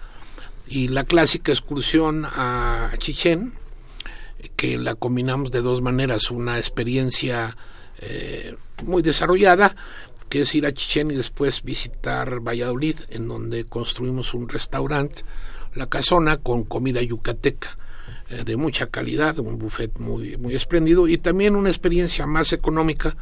[0.72, 3.55] Y la clásica excursión a Chichén,
[4.55, 7.57] que la combinamos de dos maneras, una experiencia
[7.99, 8.55] eh,
[8.86, 9.76] muy desarrollada,
[10.30, 15.24] que es ir a Chichén y después visitar Valladolid, en donde construimos un restaurante,
[15.76, 17.78] La Casona, con comida yucateca
[18.30, 23.17] eh, de mucha calidad, un buffet muy, muy espléndido y también una experiencia más económica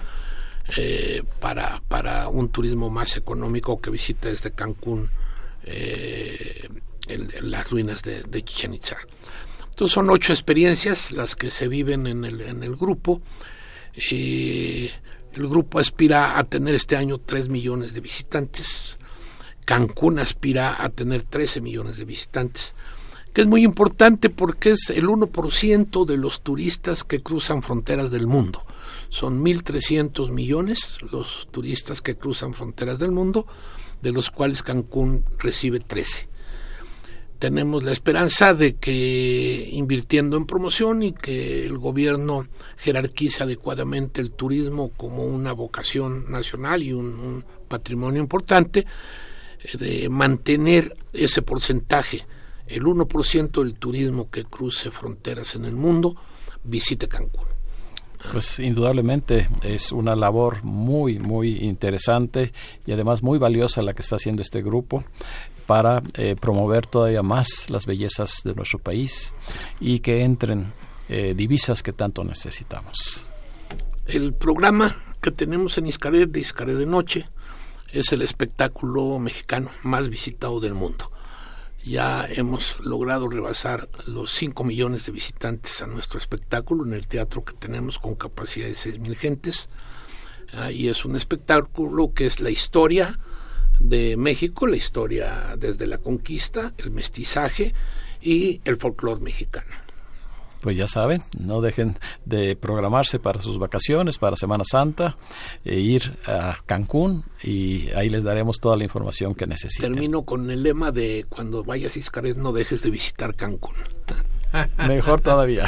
[0.77, 5.09] eh, para, para un turismo más económico que visita desde Cancún
[7.41, 8.97] las ruinas de, de Chichen Itza.
[9.79, 13.21] Entonces son ocho experiencias las que se viven en el, grupo.
[14.11, 14.91] el
[15.33, 18.97] grupo aspira a tener este año 3 millones de visitantes.
[19.63, 22.75] Cancún aspira a tener 13 millones de visitantes,
[23.31, 28.27] que es muy importante porque es el 1% de los turistas que cruzan fronteras del
[28.27, 28.61] mundo.
[29.07, 33.47] Son 1.300 millones los turistas que cruzan fronteras del mundo,
[34.01, 36.28] de los cuales Cancún recibe 13
[37.39, 42.45] tenemos la esperanza de que invirtiendo en promoción y que el gobierno
[42.77, 48.85] jerarquice adecuadamente el turismo como una vocación nacional y un, patrimonio importante,
[49.63, 52.25] eh, de mantener ese porcentaje,
[52.65, 56.15] el 1% del turismo que cruce fronteras en el mundo,
[56.63, 57.45] visite Cancún.
[58.31, 62.51] Pues indudablemente es una labor muy, muy interesante
[62.87, 65.05] y además muy valiosa la que está haciendo este grupo
[65.69, 69.35] para eh, promover todavía más las bellezas de nuestro país
[69.79, 70.73] y que entren
[71.09, 73.27] eh, divisas que tanto necesitamos.
[74.07, 77.29] El programa que tenemos en Iscaret de Iscaret de Noche
[77.91, 81.11] es el espectáculo mexicano más visitado del mundo.
[81.85, 87.45] Ya hemos logrado rebasar los 5 millones de visitantes a nuestro espectáculo en el teatro
[87.45, 89.69] que tenemos con capacidad de 6 mil gentes.
[90.73, 93.19] Y es un espectáculo que es la historia
[93.79, 97.73] de México, la historia desde la conquista, el mestizaje
[98.21, 99.89] y el folclore mexicano.
[100.61, 105.15] Pues ya saben, no dejen de programarse para sus vacaciones, para Semana Santa,
[105.63, 109.93] e ir a Cancún y ahí les daremos toda la información que necesiten.
[109.93, 113.75] Termino con el lema de cuando vayas a Iscaret no dejes de visitar Cancún.
[114.87, 115.65] Mejor todavía.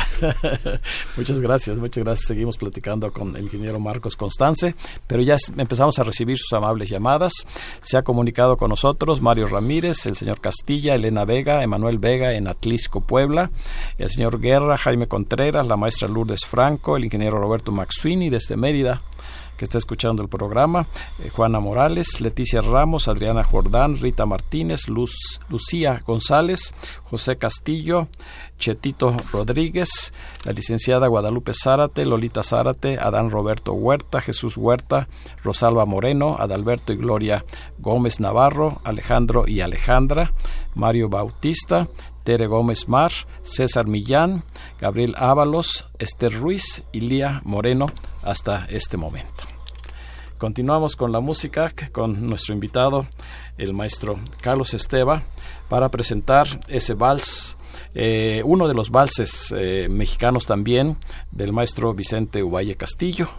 [1.17, 2.27] muchas gracias, muchas gracias.
[2.27, 4.75] Seguimos platicando con el ingeniero Marcos Constance,
[5.07, 7.33] pero ya empezamos a recibir sus amables llamadas.
[7.81, 12.47] Se ha comunicado con nosotros Mario Ramírez, el señor Castilla, Elena Vega, Emanuel Vega en
[12.47, 13.51] Atlisco, Puebla,
[13.97, 19.01] el señor Guerra, Jaime Contreras, la maestra Lourdes Franco, el ingeniero Roberto Maxuini desde Mérida,
[19.61, 20.87] que está escuchando el programa,
[21.19, 28.07] eh, Juana Morales, Leticia Ramos, Adriana Jordán, Rita Martínez, Luz, Lucía González, José Castillo,
[28.57, 30.13] Chetito Rodríguez,
[30.45, 35.07] la licenciada Guadalupe Zárate, Lolita Zárate, Adán Roberto Huerta, Jesús Huerta,
[35.43, 37.45] Rosalba Moreno, Adalberto y Gloria
[37.77, 40.33] Gómez Navarro, Alejandro y Alejandra,
[40.73, 41.87] Mario Bautista,
[42.23, 43.11] Tere Gómez Mar,
[43.43, 44.41] César Millán,
[44.79, 47.85] Gabriel Ábalos, Esther Ruiz y Lía Moreno
[48.23, 49.50] hasta este momento.
[50.41, 53.05] Continuamos con la música con nuestro invitado,
[53.59, 55.21] el maestro Carlos Esteba,
[55.69, 57.57] para presentar ese vals
[57.93, 60.97] Eh, uno de los valses eh, mexicanos también
[61.31, 63.29] del maestro Vicente Uvalle Castillo.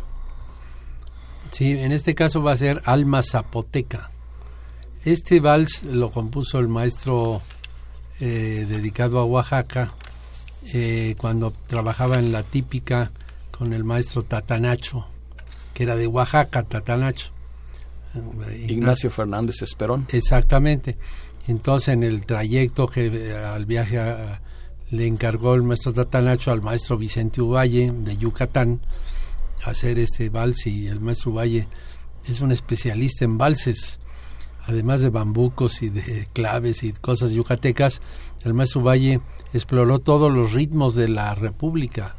[1.51, 4.11] Sí, en este caso va a ser Alma Zapoteca.
[5.05, 7.43] Este vals lo compuso el maestro
[8.21, 9.93] eh, dedicado a Oaxaca
[11.19, 13.11] cuando trabajaba en la típica
[13.51, 15.07] con el maestro Tatanacho,
[15.75, 17.31] que era de Oaxaca, Tatanacho.
[18.69, 20.07] Ignacio Fernández Esperón.
[20.11, 20.99] Exactamente.
[21.49, 24.01] Entonces, en el trayecto que eh, al viaje
[24.91, 28.81] le encargó el maestro Tatanacho al maestro Vicente Uvalle de Yucatán
[29.65, 31.67] hacer este vals y el maestro Uvalle
[32.27, 34.01] es un especialista en valses,
[34.65, 38.03] además de bambucos y de claves y cosas yucatecas,
[38.45, 39.21] el maestro Uvalle
[39.53, 42.17] exploró todos los ritmos de la República,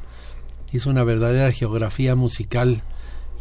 [0.72, 2.82] hizo una verdadera geografía musical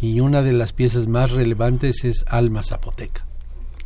[0.02, 3.24] y una de las piezas más relevantes es Alma Zapoteca.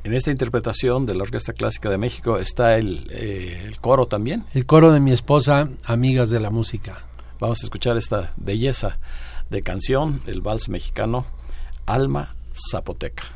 [0.03, 4.45] En esta interpretación de la Orquesta Clásica de México está el, eh, el, coro también.
[4.55, 7.05] El coro de mi esposa, Amigas de la Música.
[7.39, 8.99] Vamos a escuchar esta belleza
[9.51, 11.27] de canción, el vals mexicano
[11.85, 12.31] Alma
[12.71, 13.36] Zapoteca.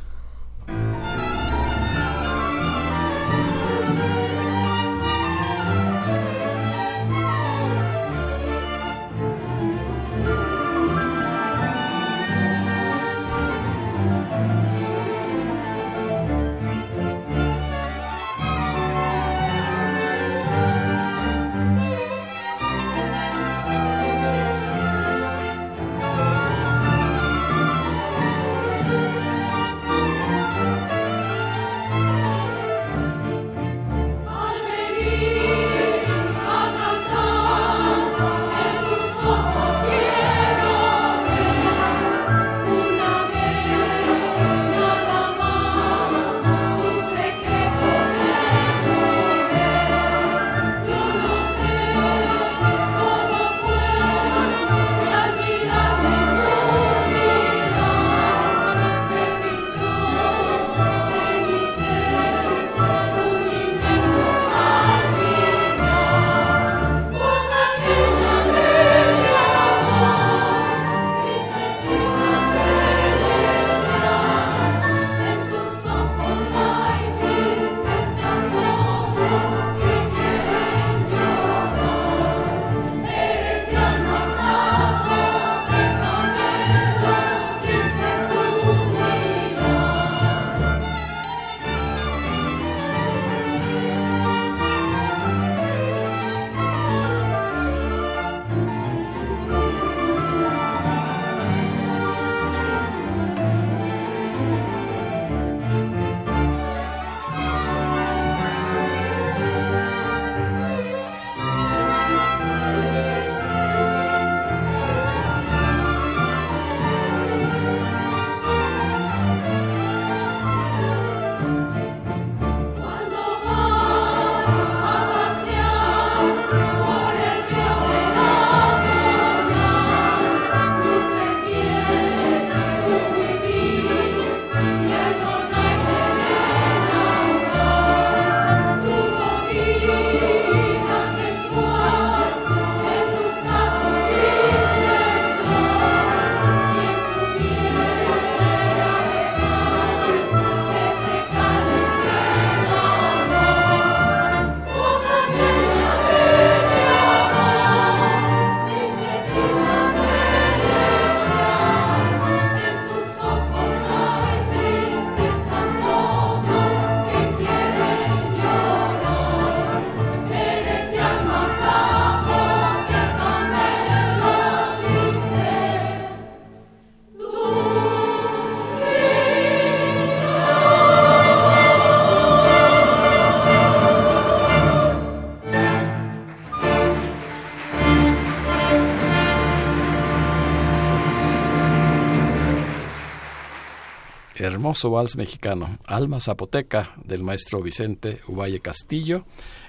[194.61, 199.25] Hermoso vals mexicano, Alma Zapoteca, del maestro Vicente Uvalle Castillo,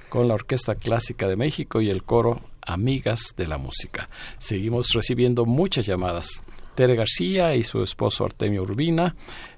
[0.10, 4.10] con la Orquesta Clásica de México y el coro Amigas de la Música.
[4.38, 6.44] Seguimos recibiendo muchas llamadas.
[6.76, 9.16] Tere García y su esposo Artemio Urbina,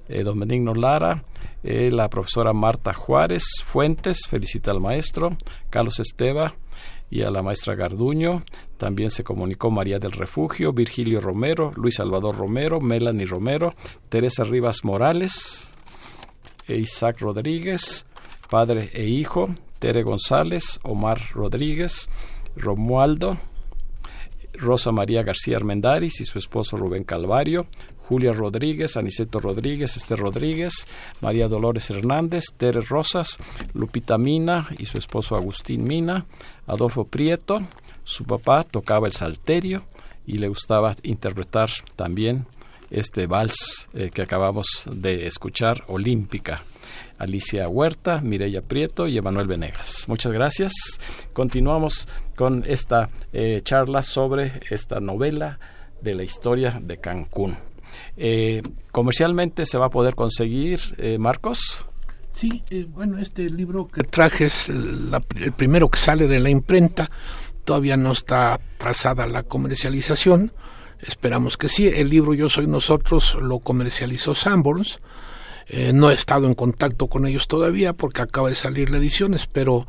[0.07, 1.23] eh, don Benigno Lara,
[1.63, 5.36] eh, la profesora Marta Juárez Fuentes, felicita al maestro,
[5.71, 6.53] Carlos Esteba,
[7.14, 8.41] y a la maestra Garduño.
[8.78, 13.76] También se comunicó María del Refugio, Virgilio Romero, Luis Salvador Romero, Melanie Romero,
[14.09, 15.72] Teresa Rivas Morales,
[16.68, 18.07] e Isaac Rodríguez,
[18.49, 22.09] padre e hijo, Tere González, Omar Rodríguez,
[22.55, 23.38] Romualdo,
[24.53, 27.68] Rosa María García Armendáriz y su esposo Rubén Calvario,
[28.08, 30.74] Julia Rodríguez, Aniceto Rodríguez, Esther Rodríguez,
[31.22, 33.38] María Dolores Hernández, Tere Rosas,
[33.74, 36.26] Lupita Mina y su esposo Agustín Mina,
[36.68, 37.62] Adolfo Prieto,
[38.04, 39.84] su papá tocaba el salterio
[40.26, 42.45] y le gustaba interpretar también
[42.91, 46.62] este vals eh, que acabamos de escuchar, Olímpica.
[47.18, 50.06] Alicia Huerta, Mireya Prieto y Emanuel Venegas.
[50.08, 50.74] Muchas gracias.
[51.32, 55.60] Continuamos con esta eh, charla sobre esta novela
[56.01, 57.56] de la historia de Cancún.
[58.17, 61.85] Eh, ¿Comercialmente se va a poder conseguir, eh, Marcos?
[62.31, 65.11] Sí, eh, bueno, este libro que traje es el,
[65.55, 67.09] primero que sale de la imprenta.
[67.63, 70.51] Todavía no está trazada la comercialización.
[70.99, 71.87] Esperamos que sí.
[71.87, 74.99] El libro Yo Soy Nosotros lo comercializó Sanborns.
[75.93, 79.33] no he estado en contacto con ellos todavía porque acaba de salir la edición.
[79.33, 79.87] Espero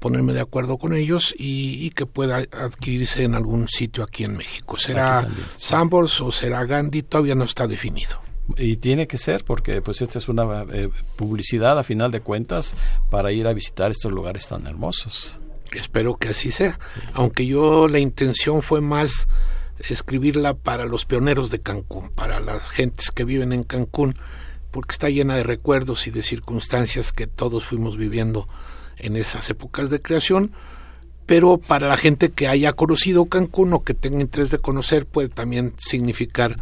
[0.00, 4.76] ponerme de acuerdo con ellos y, que pueda adquirirse en algún sitio aquí en México.
[4.76, 7.02] ¿Será Sambors o será Gandhi?
[7.02, 8.20] Todavía no está definido.
[8.56, 12.74] Y tiene que ser porque pues esta es una eh, publicidad a final de cuentas
[13.10, 15.38] para ir a visitar estos lugares tan hermosos.
[15.72, 16.78] Espero que así sea.
[17.12, 19.28] Aunque yo la intención fue más
[19.88, 24.16] escribirla para los pioneros de Cancún, para las gentes que viven en Cancún,
[24.70, 28.48] porque está llena de recuerdos y de circunstancias que todos fuimos viviendo
[29.02, 30.52] en esas épocas de creación,
[31.26, 35.28] pero para la gente que haya conocido Cancún o que tenga interés de conocer puede
[35.28, 36.56] también significar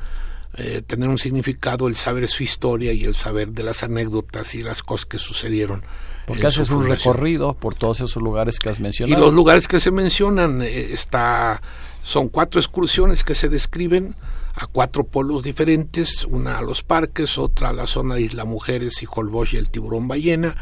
[0.54, 4.62] eh, tener un significado el saber su historia y el saber de las anécdotas y
[4.62, 5.84] las cosas que sucedieron.
[6.26, 9.20] Porque haces un recorrido por todos esos lugares que has mencionado.
[9.20, 11.62] Y los lugares que se mencionan eh, está
[12.02, 14.16] son cuatro excursiones que se describen
[14.54, 19.02] a cuatro polos diferentes, una a los parques, otra a la zona de Isla Mujeres
[19.02, 20.56] y Holbox y el tiburón ballena,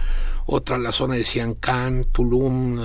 [0.47, 2.81] otra la zona de Siancán, Tulum,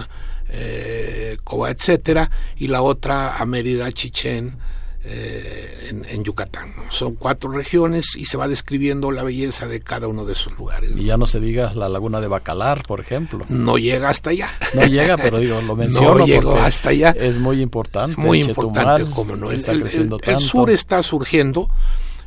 [0.50, 4.58] eh, Coba, etcétera, y la otra a Mérida, Chichén,
[5.04, 6.74] eh, en, Yucatán.
[6.90, 10.92] Son cuatro regiones y se va describiendo la belleza de cada uno de esos lugares.
[10.96, 13.44] Y ya no se diga la laguna de Bacalar, por ejemplo.
[13.50, 14.50] No llega hasta allá.
[14.76, 17.12] No llega, pero digo, lo menciono no llegó hasta allá.
[17.18, 18.20] Es muy importante.
[18.22, 19.52] muy importante, como no.
[19.52, 21.68] Está el, el sur está surgiendo.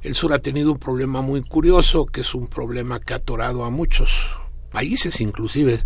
[0.02, 3.64] El sur ha tenido un problema muy curioso, que es un problema que ha atorado
[3.64, 4.30] a muchos
[4.74, 5.78] países inclusive,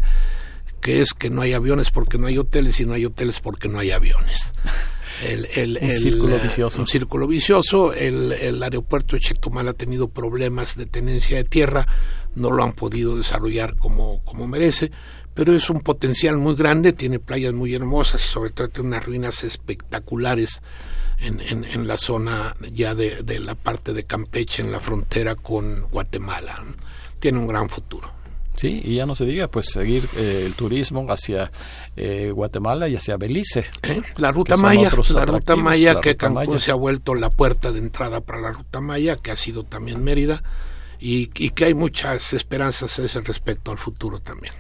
[0.81, 3.69] que es que no hay aviones porque no hay hoteles y no hay hoteles porque
[3.69, 4.53] no hay aviones.
[5.23, 6.81] El, un círculo eh, vicioso.
[6.81, 7.93] Un círculo vicioso.
[7.93, 11.87] El, el aeropuerto de Chetumal ha tenido problemas de tenencia de tierra,
[12.35, 14.91] no lo han podido desarrollar como, como merece,
[15.35, 19.05] pero es un potencial muy grande, tiene playas muy hermosas y sobre todo tiene unas
[19.05, 20.63] ruinas espectaculares
[21.19, 25.35] en, en, en la zona ya de, de la parte de Campeche, en la frontera
[25.35, 26.63] con Guatemala.
[27.19, 28.18] Tiene un gran futuro.
[28.59, 31.49] Sí, y ya no se diga, pues seguir eh, el turismo hacia
[31.97, 33.65] eh, Guatemala y hacia Belice.
[33.85, 34.03] ¿Eh?
[34.17, 38.21] La ruta Maya, la ruta Maya que Cancún se ha vuelto la puerta de entrada
[38.21, 40.43] para la ruta Maya, que ha sido también Mérida,
[40.99, 44.53] y, y que hay muchas esperanzas a ese respecto al futuro también.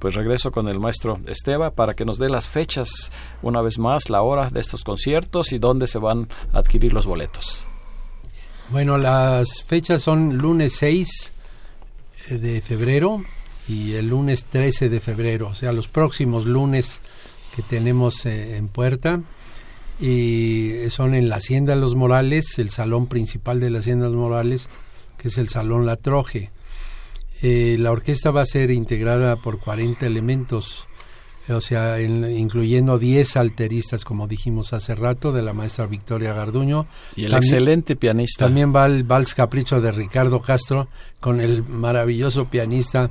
[0.00, 4.10] Pues regreso con el maestro Esteba para que nos dé las fechas, una vez más,
[4.10, 7.68] la hora de estos conciertos y dónde se van a adquirir los boletos.
[8.70, 11.32] Bueno, las fechas son lunes 6
[12.30, 13.22] de febrero
[13.68, 17.00] y el lunes 13 de febrero, o sea, los próximos lunes
[17.54, 19.22] que tenemos eh, en puerta.
[19.98, 24.68] Y son en la Hacienda Los Morales, el salón principal de la Hacienda Los Morales,
[25.16, 26.50] que es el Salón La Troje.
[27.42, 30.86] Eh, la orquesta va a ser integrada por 40 elementos,
[31.48, 36.86] o sea, incluyendo 10 alteristas, como dijimos hace rato, de la maestra Victoria Garduño.
[37.14, 38.44] Y el excelente pianista.
[38.44, 40.88] También va el Vals Capricho de Ricardo Castro,
[41.20, 43.10] con el maravilloso pianista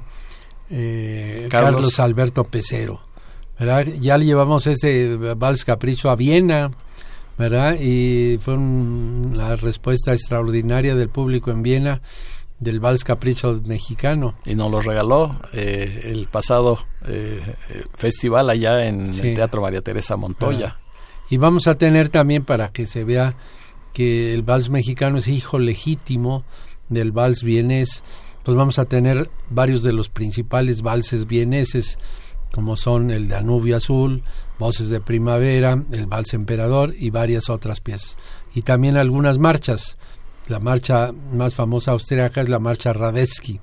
[0.70, 2.00] eh, Carlos.
[2.00, 3.02] Alberto Pecero.
[3.60, 3.86] ¿verdad?
[4.00, 6.72] Ya le llevamos ese Vals Capricho a Viena,
[7.38, 7.80] ¿verdad?
[7.80, 12.02] Y fue una respuesta extraordinaria del público en Viena
[12.60, 14.36] del Vals Capricho mexicano.
[14.46, 17.42] Y nos lo regaló eh, el pasado eh,
[17.94, 20.78] festival allá en el Teatro María Teresa Montoya.
[21.30, 23.36] Y vamos a tener también para que se vea
[23.94, 26.44] que el vals mexicano es hijo legítimo
[26.90, 28.04] del vals vienés
[28.46, 31.98] pues vamos a tener varios de los principales valses vieneses,
[32.54, 34.24] como son el Danubio Azul,
[34.60, 38.18] Voces de Primavera, el Vals Emperador y varias otras piezas.
[38.54, 39.98] Y también algunas marchas.
[40.48, 43.60] La marcha más famosa austriaca es la marcha Radetzky.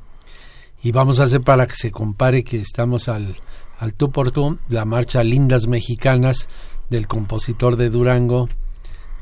[0.83, 3.37] Y vamos a hacer para que se compare que estamos al,
[3.79, 6.49] al tú por tú, la marcha Lindas Mexicanas
[6.91, 8.49] del compositor de Durango,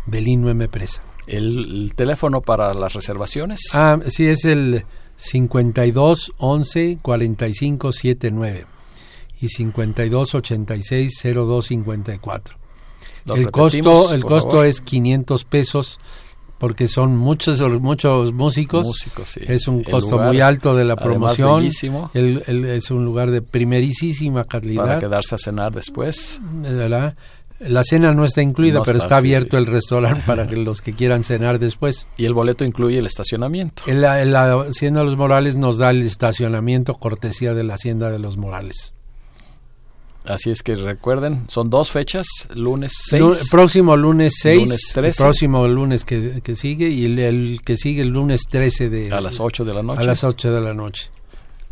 [0.07, 0.69] Belino M.
[0.69, 1.03] Presa.
[1.27, 3.61] ¿El, teléfono para las reservaciones?
[3.75, 4.85] Ah, sí, es el
[5.21, 8.67] 52 11 45 79.
[9.43, 12.41] y 5286-0254.
[13.37, 16.01] El costo, el costo es 500 pesos
[16.59, 18.87] porque son muchos muchos músicos.
[19.41, 21.69] Es un costo muy alto de la promoción.
[22.15, 24.85] El, es un lugar de primerísima calidad.
[24.85, 26.41] Para quedarse a cenar después.
[27.61, 31.25] La cena no está incluida, pero está, abierto el restaurante para que los que quieran
[31.25, 32.07] cenar después.
[32.17, 33.83] Y el boleto incluye el estacionamiento.
[33.87, 38.19] La, la Hacienda de los Morales nos da el estacionamiento cortesía de la Hacienda de
[38.19, 38.95] los Morales.
[40.25, 43.49] Así es que recuerden, son dos fechas, lunes 6.
[43.51, 48.43] próximo lunes 6, el próximo lunes que, que sigue y el, que sigue el lunes
[48.49, 49.13] 13 de...
[49.13, 50.03] A las 8 de la noche.
[50.03, 51.11] A las 8 de la noche.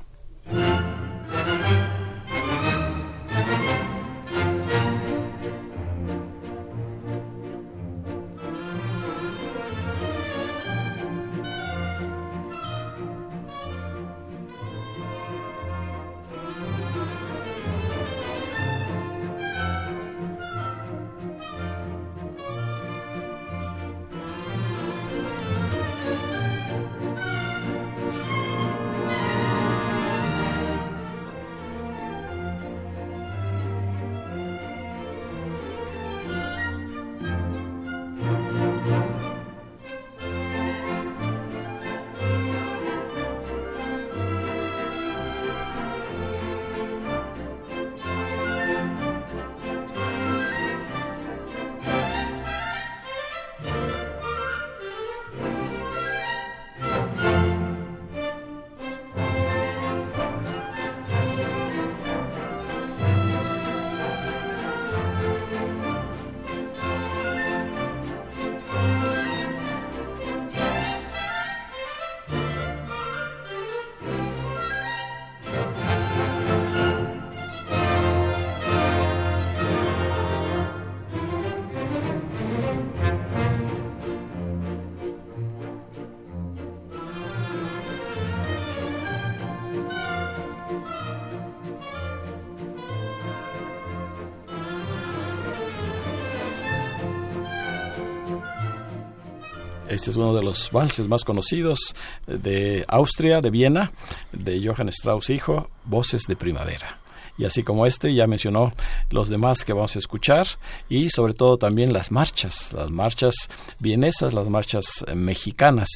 [100.06, 101.95] Este es uno de los valses más conocidos
[102.28, 103.91] de Austria, de Viena,
[104.32, 106.99] de Johann Strauss hijo, Voces de Primavera.
[107.39, 108.72] Y así como este, ya mencionó
[109.10, 110.45] los demás que vamos a escuchar
[110.89, 113.34] y sobre todo también las marchas, las marchas
[113.80, 115.89] vienesas, las marchas mexicanas.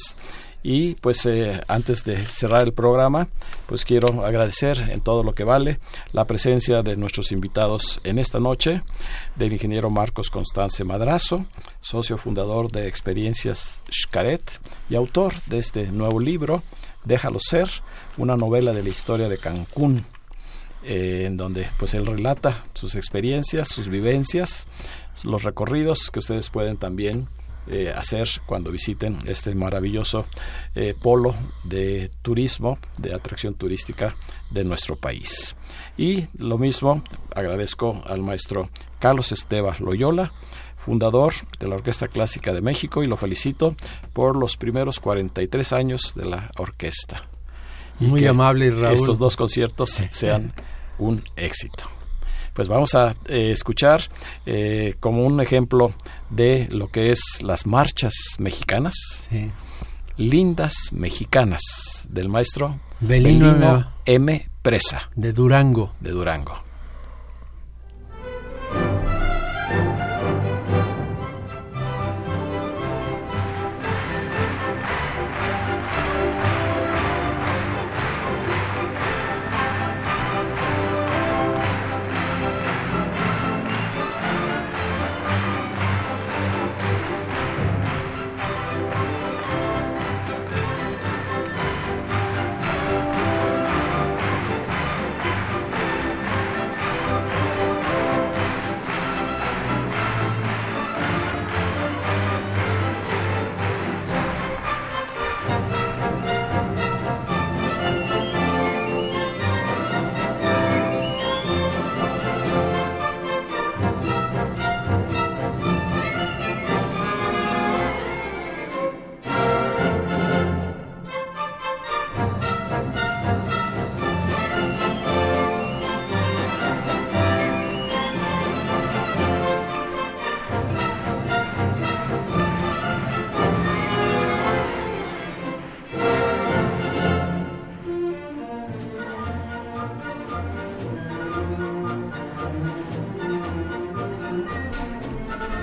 [0.62, 3.28] Y pues eh, antes de cerrar el programa,
[3.66, 5.80] pues quiero agradecer en todo lo que vale
[6.12, 8.82] la presencia de nuestros invitados en esta noche,
[9.36, 11.46] del ingeniero Marcos Constance Madrazo,
[11.80, 16.62] socio fundador de Experiencias Xcaret y autor de este nuevo libro,
[17.04, 17.68] Déjalo ser,
[18.18, 20.04] una novela de la historia de Cancún,
[20.84, 24.66] eh, en donde pues él relata sus experiencias, sus vivencias,
[25.24, 27.28] los recorridos que ustedes pueden también
[27.72, 30.26] eh, hacer cuando visiten este maravilloso
[30.74, 34.16] eh, polo de turismo, de atracción turística
[34.50, 35.54] de nuestro país.
[35.96, 37.00] Y lo mismo
[37.32, 40.32] agradezco al maestro Carlos Esteban Loyola,
[40.76, 43.76] fundador de la Orquesta Clásica de México, y lo felicito
[44.12, 47.28] por los primeros 43 años de la orquesta.
[48.00, 48.94] Muy amable, Raúl.
[48.94, 50.52] Estos dos conciertos sean
[50.98, 51.99] un éxito
[52.60, 54.02] pues vamos a eh, escuchar
[54.44, 55.94] eh, como un ejemplo
[56.28, 59.30] de lo que es las marchas mexicanas.
[60.18, 61.62] Lindas mexicanas
[62.06, 64.46] del maestro Belino M.
[64.60, 65.08] Presa.
[65.16, 65.94] De Durango.
[66.00, 66.69] De Durango.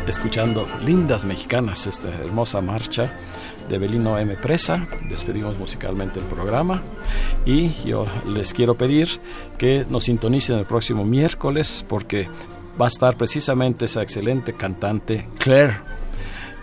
[0.07, 3.11] Escuchando Lindas Mexicanas, esta hermosa marcha
[3.67, 4.35] de Belino M.
[4.37, 4.87] Presa.
[5.09, 6.81] Despedimos musicalmente el programa
[7.45, 9.07] y yo les quiero pedir
[9.57, 12.29] que nos sintonicen el próximo miércoles porque
[12.79, 15.77] va a estar precisamente esa excelente cantante Claire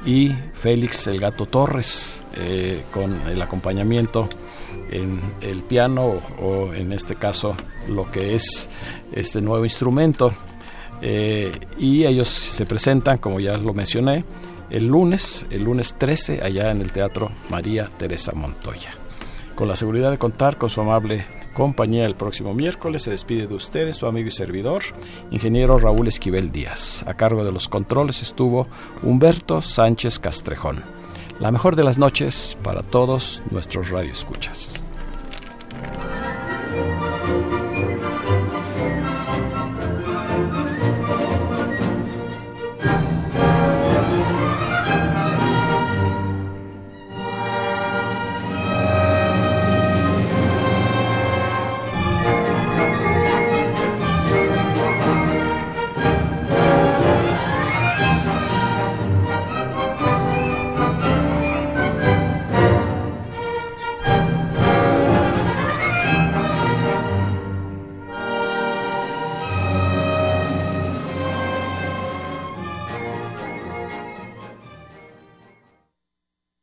[0.06, 4.28] y Félix el Gato Torres eh, con el acompañamiento
[4.90, 7.56] en el piano o, en este caso
[7.88, 8.68] lo que es
[9.12, 10.32] este nuevo instrumento
[11.06, 14.24] eh, y ellos se presentan como ya lo mencioné
[14.70, 18.90] el lunes el lunes 13 allá en el Teatro María Teresa Montoya
[19.54, 23.02] con la seguridad de contar con su amable compañía el próximo miércoles.
[23.02, 24.82] Se despide de ustedes su amigo y servidor,
[25.30, 27.04] ingeniero Raúl Esquivel Díaz.
[27.06, 28.66] A cargo de los controles estuvo
[29.02, 30.82] Humberto Sánchez Castrejón.
[31.38, 34.84] La mejor de las noches para todos nuestros radioescuchas.